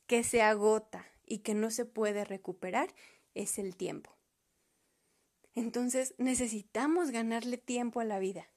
que 0.09 0.25
se 0.25 0.43
agota 0.43 1.07
y 1.25 1.39
que 1.39 1.55
no 1.55 1.71
se 1.71 1.85
puede 1.85 2.25
recuperar 2.25 2.93
es 3.33 3.61
el 3.61 3.77
tiempo. 3.77 4.19
Entonces 5.55 6.17
necesitamos 6.19 7.13
ganarle 7.13 7.59
tiempo 7.59 8.01
a 8.01 8.05
la 8.05 8.19
vida. 8.19 8.49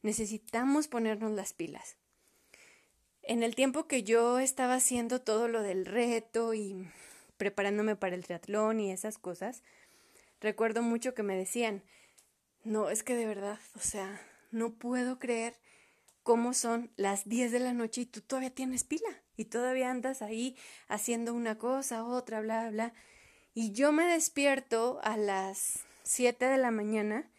Necesitamos 0.00 0.88
ponernos 0.88 1.32
las 1.32 1.52
pilas. 1.52 1.98
En 3.20 3.42
el 3.42 3.54
tiempo 3.54 3.86
que 3.86 4.04
yo 4.04 4.38
estaba 4.38 4.76
haciendo 4.76 5.20
todo 5.20 5.48
lo 5.48 5.60
del 5.60 5.84
reto 5.84 6.54
y 6.54 6.88
preparándome 7.40 7.96
para 7.96 8.14
el 8.14 8.26
triatlón 8.26 8.80
y 8.80 8.92
esas 8.92 9.16
cosas, 9.16 9.62
recuerdo 10.42 10.82
mucho 10.82 11.14
que 11.14 11.22
me 11.22 11.38
decían, 11.38 11.82
no, 12.64 12.90
es 12.90 13.02
que 13.02 13.14
de 13.14 13.24
verdad, 13.24 13.58
o 13.76 13.80
sea, 13.80 14.20
no 14.50 14.74
puedo 14.74 15.18
creer 15.18 15.54
cómo 16.22 16.52
son 16.52 16.90
las 16.96 17.26
10 17.26 17.50
de 17.50 17.60
la 17.60 17.72
noche 17.72 18.02
y 18.02 18.06
tú 18.06 18.20
todavía 18.20 18.54
tienes 18.54 18.84
pila 18.84 19.08
y 19.38 19.46
todavía 19.46 19.90
andas 19.90 20.20
ahí 20.20 20.54
haciendo 20.86 21.32
una 21.32 21.56
cosa, 21.56 22.04
otra, 22.04 22.42
bla, 22.42 22.68
bla. 22.68 22.92
Y 23.54 23.72
yo 23.72 23.90
me 23.90 24.04
despierto 24.04 25.00
a 25.02 25.16
las 25.16 25.78
7 26.02 26.44
de 26.44 26.58
la 26.58 26.70
mañana 26.70 27.30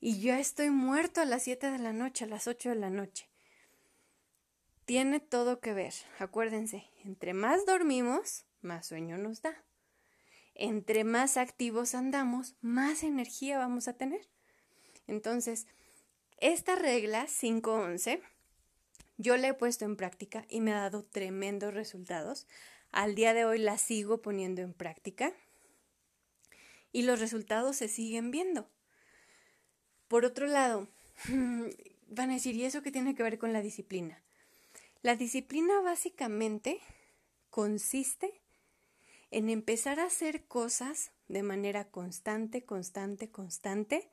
y 0.00 0.18
ya 0.18 0.40
estoy 0.40 0.70
muerto 0.70 1.20
a 1.20 1.26
las 1.26 1.42
7 1.42 1.70
de 1.70 1.78
la 1.78 1.92
noche, 1.92 2.24
a 2.24 2.28
las 2.28 2.46
8 2.46 2.70
de 2.70 2.76
la 2.76 2.88
noche. 2.88 3.28
Tiene 4.86 5.20
todo 5.20 5.60
que 5.60 5.74
ver, 5.74 5.92
acuérdense, 6.20 6.86
entre 7.04 7.34
más 7.34 7.66
dormimos, 7.66 8.45
más 8.62 8.86
sueño 8.86 9.18
nos 9.18 9.42
da. 9.42 9.64
Entre 10.54 11.04
más 11.04 11.36
activos 11.36 11.94
andamos, 11.94 12.56
más 12.60 13.02
energía 13.02 13.58
vamos 13.58 13.88
a 13.88 13.92
tener. 13.92 14.26
Entonces, 15.06 15.66
esta 16.38 16.76
regla 16.76 17.26
511 17.26 18.22
yo 19.18 19.36
la 19.36 19.48
he 19.48 19.54
puesto 19.54 19.84
en 19.84 19.96
práctica 19.96 20.44
y 20.48 20.60
me 20.60 20.72
ha 20.72 20.80
dado 20.80 21.02
tremendos 21.02 21.72
resultados. 21.72 22.46
Al 22.90 23.14
día 23.14 23.34
de 23.34 23.44
hoy 23.44 23.58
la 23.58 23.78
sigo 23.78 24.20
poniendo 24.20 24.62
en 24.62 24.74
práctica 24.74 25.32
y 26.92 27.02
los 27.02 27.20
resultados 27.20 27.76
se 27.76 27.88
siguen 27.88 28.30
viendo. 28.30 28.68
Por 30.08 30.24
otro 30.24 30.46
lado, 30.46 30.88
van 32.08 32.30
a 32.30 32.34
decir, 32.34 32.54
¿y 32.56 32.64
eso 32.64 32.82
qué 32.82 32.92
tiene 32.92 33.14
que 33.14 33.22
ver 33.22 33.38
con 33.38 33.52
la 33.52 33.62
disciplina? 33.62 34.22
La 35.02 35.16
disciplina 35.16 35.80
básicamente 35.80 36.80
consiste 37.50 38.42
en 39.30 39.50
empezar 39.50 40.00
a 40.00 40.06
hacer 40.06 40.46
cosas 40.46 41.12
de 41.28 41.42
manera 41.42 41.84
constante, 41.90 42.64
constante, 42.64 43.30
constante, 43.30 44.10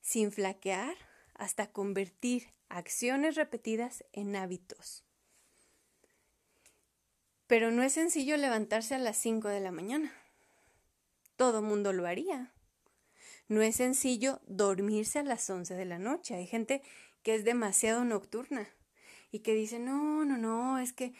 sin 0.00 0.32
flaquear, 0.32 0.96
hasta 1.34 1.70
convertir 1.70 2.54
acciones 2.68 3.34
repetidas 3.34 4.04
en 4.12 4.36
hábitos. 4.36 5.04
Pero 7.46 7.70
no 7.70 7.82
es 7.82 7.92
sencillo 7.92 8.36
levantarse 8.36 8.94
a 8.94 8.98
las 8.98 9.16
5 9.18 9.48
de 9.48 9.60
la 9.60 9.70
mañana. 9.70 10.12
Todo 11.36 11.62
mundo 11.62 11.92
lo 11.92 12.06
haría. 12.06 12.52
No 13.48 13.62
es 13.62 13.76
sencillo 13.76 14.40
dormirse 14.46 15.20
a 15.20 15.22
las 15.22 15.48
11 15.48 15.74
de 15.74 15.84
la 15.84 15.98
noche. 15.98 16.34
Hay 16.34 16.46
gente 16.46 16.82
que 17.22 17.34
es 17.34 17.44
demasiado 17.44 18.04
nocturna 18.04 18.68
y 19.30 19.40
que 19.40 19.54
dice, 19.54 19.78
no, 19.78 20.24
no, 20.24 20.36
no, 20.36 20.78
es 20.78 20.92
que 20.92 21.14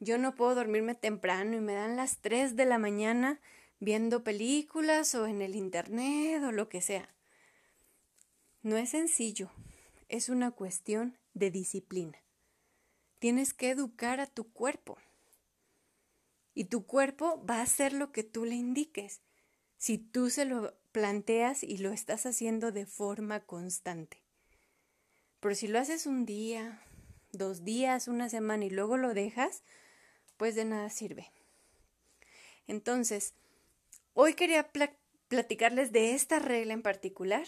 yo 0.00 0.18
no 0.18 0.34
puedo 0.34 0.54
dormirme 0.54 0.94
temprano 0.94 1.56
y 1.56 1.60
me 1.60 1.74
dan 1.74 1.94
las 1.94 2.18
3 2.18 2.56
de 2.56 2.64
la 2.64 2.78
mañana 2.78 3.40
viendo 3.78 4.24
películas 4.24 5.14
o 5.14 5.26
en 5.26 5.42
el 5.42 5.54
internet 5.54 6.42
o 6.42 6.52
lo 6.52 6.68
que 6.68 6.80
sea. 6.80 7.14
No 8.62 8.76
es 8.76 8.90
sencillo, 8.90 9.50
es 10.08 10.28
una 10.28 10.50
cuestión 10.50 11.18
de 11.34 11.50
disciplina. 11.50 12.18
Tienes 13.18 13.52
que 13.52 13.70
educar 13.70 14.20
a 14.20 14.26
tu 14.26 14.50
cuerpo. 14.52 14.98
Y 16.54 16.64
tu 16.64 16.86
cuerpo 16.86 17.44
va 17.44 17.58
a 17.58 17.62
hacer 17.62 17.92
lo 17.92 18.10
que 18.10 18.24
tú 18.24 18.44
le 18.44 18.54
indiques, 18.54 19.20
si 19.76 19.98
tú 19.98 20.30
se 20.30 20.46
lo 20.46 20.74
planteas 20.92 21.62
y 21.62 21.78
lo 21.78 21.92
estás 21.92 22.26
haciendo 22.26 22.72
de 22.72 22.86
forma 22.86 23.40
constante. 23.40 24.22
Pero 25.40 25.54
si 25.54 25.68
lo 25.68 25.78
haces 25.78 26.06
un 26.06 26.26
día, 26.26 26.82
dos 27.32 27.64
días, 27.64 28.08
una 28.08 28.28
semana 28.28 28.64
y 28.64 28.70
luego 28.70 28.96
lo 28.96 29.14
dejas, 29.14 29.62
pues 30.40 30.54
de 30.54 30.64
nada 30.64 30.88
sirve. 30.88 31.30
Entonces, 32.66 33.34
hoy 34.14 34.32
quería 34.32 34.72
platicarles 35.28 35.92
de 35.92 36.14
esta 36.14 36.38
regla 36.38 36.72
en 36.72 36.80
particular, 36.80 37.46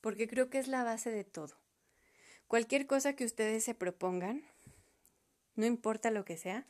porque 0.00 0.26
creo 0.26 0.50
que 0.50 0.58
es 0.58 0.66
la 0.66 0.82
base 0.82 1.12
de 1.12 1.22
todo. 1.22 1.54
Cualquier 2.48 2.88
cosa 2.88 3.14
que 3.14 3.24
ustedes 3.24 3.62
se 3.62 3.76
propongan, 3.76 4.42
no 5.54 5.64
importa 5.64 6.10
lo 6.10 6.24
que 6.24 6.36
sea, 6.36 6.66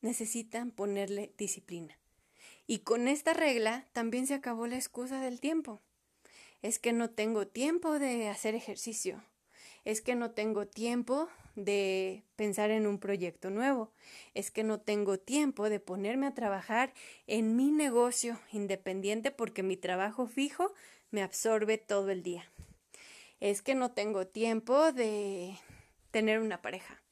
necesitan 0.00 0.70
ponerle 0.70 1.34
disciplina. 1.38 1.98
Y 2.68 2.78
con 2.84 3.08
esta 3.08 3.32
regla 3.32 3.88
también 3.92 4.28
se 4.28 4.34
acabó 4.34 4.68
la 4.68 4.76
excusa 4.76 5.20
del 5.20 5.40
tiempo. 5.40 5.80
Es 6.62 6.78
que 6.78 6.92
no 6.92 7.10
tengo 7.10 7.48
tiempo 7.48 7.98
de 7.98 8.28
hacer 8.28 8.54
ejercicio. 8.54 9.24
Es 9.84 10.00
que 10.00 10.14
no 10.14 10.30
tengo 10.30 10.66
tiempo 10.66 11.28
de 11.56 12.24
pensar 12.36 12.70
en 12.70 12.86
un 12.86 12.98
proyecto 12.98 13.50
nuevo. 13.50 13.92
Es 14.32 14.50
que 14.50 14.64
no 14.64 14.80
tengo 14.80 15.18
tiempo 15.18 15.68
de 15.68 15.80
ponerme 15.80 16.26
a 16.26 16.34
trabajar 16.34 16.92
en 17.26 17.56
mi 17.56 17.70
negocio 17.70 18.40
independiente 18.52 19.30
porque 19.30 19.62
mi 19.62 19.76
trabajo 19.76 20.26
fijo 20.26 20.72
me 21.10 21.22
absorbe 21.22 21.78
todo 21.78 22.10
el 22.10 22.22
día. 22.22 22.50
Es 23.40 23.62
que 23.62 23.74
no 23.74 23.92
tengo 23.92 24.26
tiempo 24.26 24.92
de 24.92 25.58
tener 26.10 26.40
una 26.40 26.62
pareja. 26.62 27.02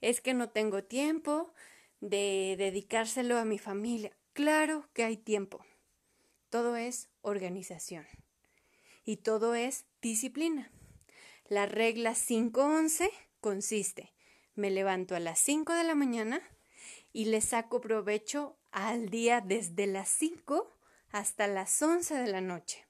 Es 0.00 0.20
que 0.20 0.34
no 0.34 0.50
tengo 0.50 0.82
tiempo 0.82 1.52
de 2.00 2.56
dedicárselo 2.58 3.38
a 3.38 3.44
mi 3.44 3.58
familia. 3.58 4.12
Claro 4.32 4.88
que 4.92 5.04
hay 5.04 5.16
tiempo. 5.16 5.64
Todo 6.50 6.76
es 6.76 7.08
organización. 7.22 8.06
Y 9.04 9.18
todo 9.18 9.54
es 9.54 9.86
disciplina. 10.02 10.70
La 11.48 11.66
regla 11.66 12.14
511 12.14 13.08
consiste, 13.40 14.12
me 14.56 14.68
levanto 14.68 15.14
a 15.14 15.20
las 15.20 15.38
5 15.38 15.74
de 15.74 15.84
la 15.84 15.94
mañana 15.94 16.42
y 17.12 17.26
le 17.26 17.40
saco 17.40 17.80
provecho 17.80 18.56
al 18.72 19.10
día 19.10 19.40
desde 19.40 19.86
las 19.86 20.08
5 20.08 20.76
hasta 21.10 21.46
las 21.46 21.80
11 21.80 22.16
de 22.16 22.26
la 22.26 22.40
noche. 22.40 22.84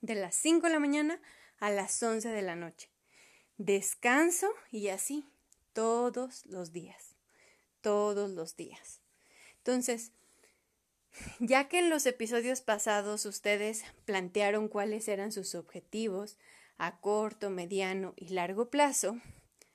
De 0.00 0.14
las 0.14 0.34
5 0.36 0.66
de 0.66 0.72
la 0.72 0.80
mañana 0.80 1.20
a 1.58 1.70
las 1.70 2.02
11 2.02 2.30
de 2.30 2.40
la 2.40 2.56
noche. 2.56 2.88
Descanso 3.58 4.48
y 4.70 4.88
así 4.88 5.26
todos 5.74 6.46
los 6.46 6.72
días. 6.72 7.16
Todos 7.82 8.30
los 8.30 8.56
días. 8.56 9.02
Entonces, 9.58 10.12
ya 11.38 11.68
que 11.68 11.80
en 11.80 11.90
los 11.90 12.06
episodios 12.06 12.62
pasados 12.62 13.26
ustedes 13.26 13.84
plantearon 14.06 14.68
cuáles 14.68 15.06
eran 15.06 15.32
sus 15.32 15.54
objetivos 15.54 16.38
a 16.78 17.00
corto, 17.00 17.50
mediano 17.50 18.14
y 18.16 18.28
largo 18.28 18.70
plazo, 18.70 19.18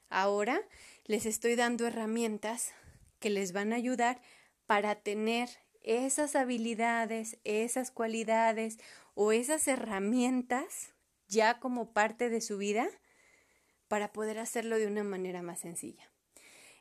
ahora 0.10 0.62
les 1.06 1.26
estoy 1.26 1.56
dando 1.56 1.86
herramientas 1.86 2.74
que 3.20 3.30
les 3.30 3.52
van 3.52 3.74
a 3.74 3.76
ayudar 3.76 4.22
para 4.66 4.96
tener 4.96 5.50
esas 5.82 6.36
habilidades, 6.36 7.38
esas 7.44 7.92
cualidades 7.92 8.80
o 9.16 9.32
esas 9.32 9.68
herramientas 9.68 10.94
ya 11.28 11.60
como 11.60 11.92
parte 11.92 12.30
de 12.30 12.42
su 12.42 12.58
vida 12.58 12.88
para 13.88 14.14
poder 14.14 14.40
hacerlo 14.40 14.78
de 14.78 14.88
una 14.88 15.04
manera 15.04 15.42
más 15.42 15.60
sencilla. 15.60 16.10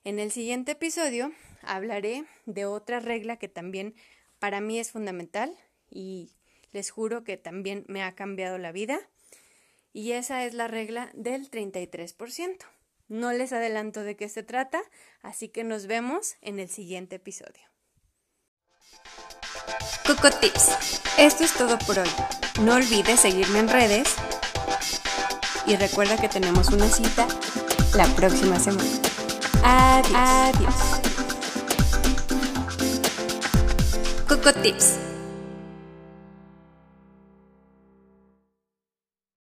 En 0.05 0.19
el 0.19 0.33
siguiente 0.33 0.73
episodio 0.73 1.33
hablaré 1.63 2.25
de 2.47 2.65
otra 2.65 3.01
regla 3.01 3.37
que 3.37 3.49
también 3.49 3.95
para 4.39 4.61
mí 4.61 4.79
es 4.79 4.91
fundamental 4.91 5.57
y 5.91 6.33
les 6.73 6.91
juro 6.91 7.23
que 7.23 7.37
también 7.37 7.85
me 7.87 8.03
ha 8.03 8.15
cambiado 8.15 8.59
la 8.59 8.73
vida. 8.73 8.99
Y 9.93 10.13
esa 10.13 10.45
es 10.45 10.55
la 10.55 10.69
regla 10.69 11.11
del 11.15 11.51
33%. 11.51 12.57
No 13.09 13.33
les 13.33 13.53
adelanto 13.53 14.03
de 14.03 14.17
qué 14.17 14.29
se 14.29 14.43
trata, 14.43 14.81
así 15.21 15.49
que 15.49 15.65
nos 15.65 15.87
vemos 15.87 16.37
en 16.41 16.59
el 16.59 16.71
siguiente 16.71 17.17
episodio. 17.17 17.63
Coco 20.07 20.31
Tips. 20.31 21.01
Esto 21.19 21.45
es 21.45 21.53
todo 21.55 21.79
por 21.79 21.99
hoy. 21.99 22.09
No 22.63 22.75
olvides 22.75 23.21
seguirme 23.21 23.59
en 23.59 23.69
redes 23.69 24.15
y 25.67 25.77
recuerda 25.77 26.17
que 26.17 26.29
tenemos 26.29 26.69
una 26.69 26.89
cita 26.89 27.27
la 27.95 28.07
próxima 28.17 28.59
semana. 28.59 28.91
Adiós. 29.63 30.15
Adiós. 30.17 30.75
Coco 34.27 34.53
Tips. 34.55 35.12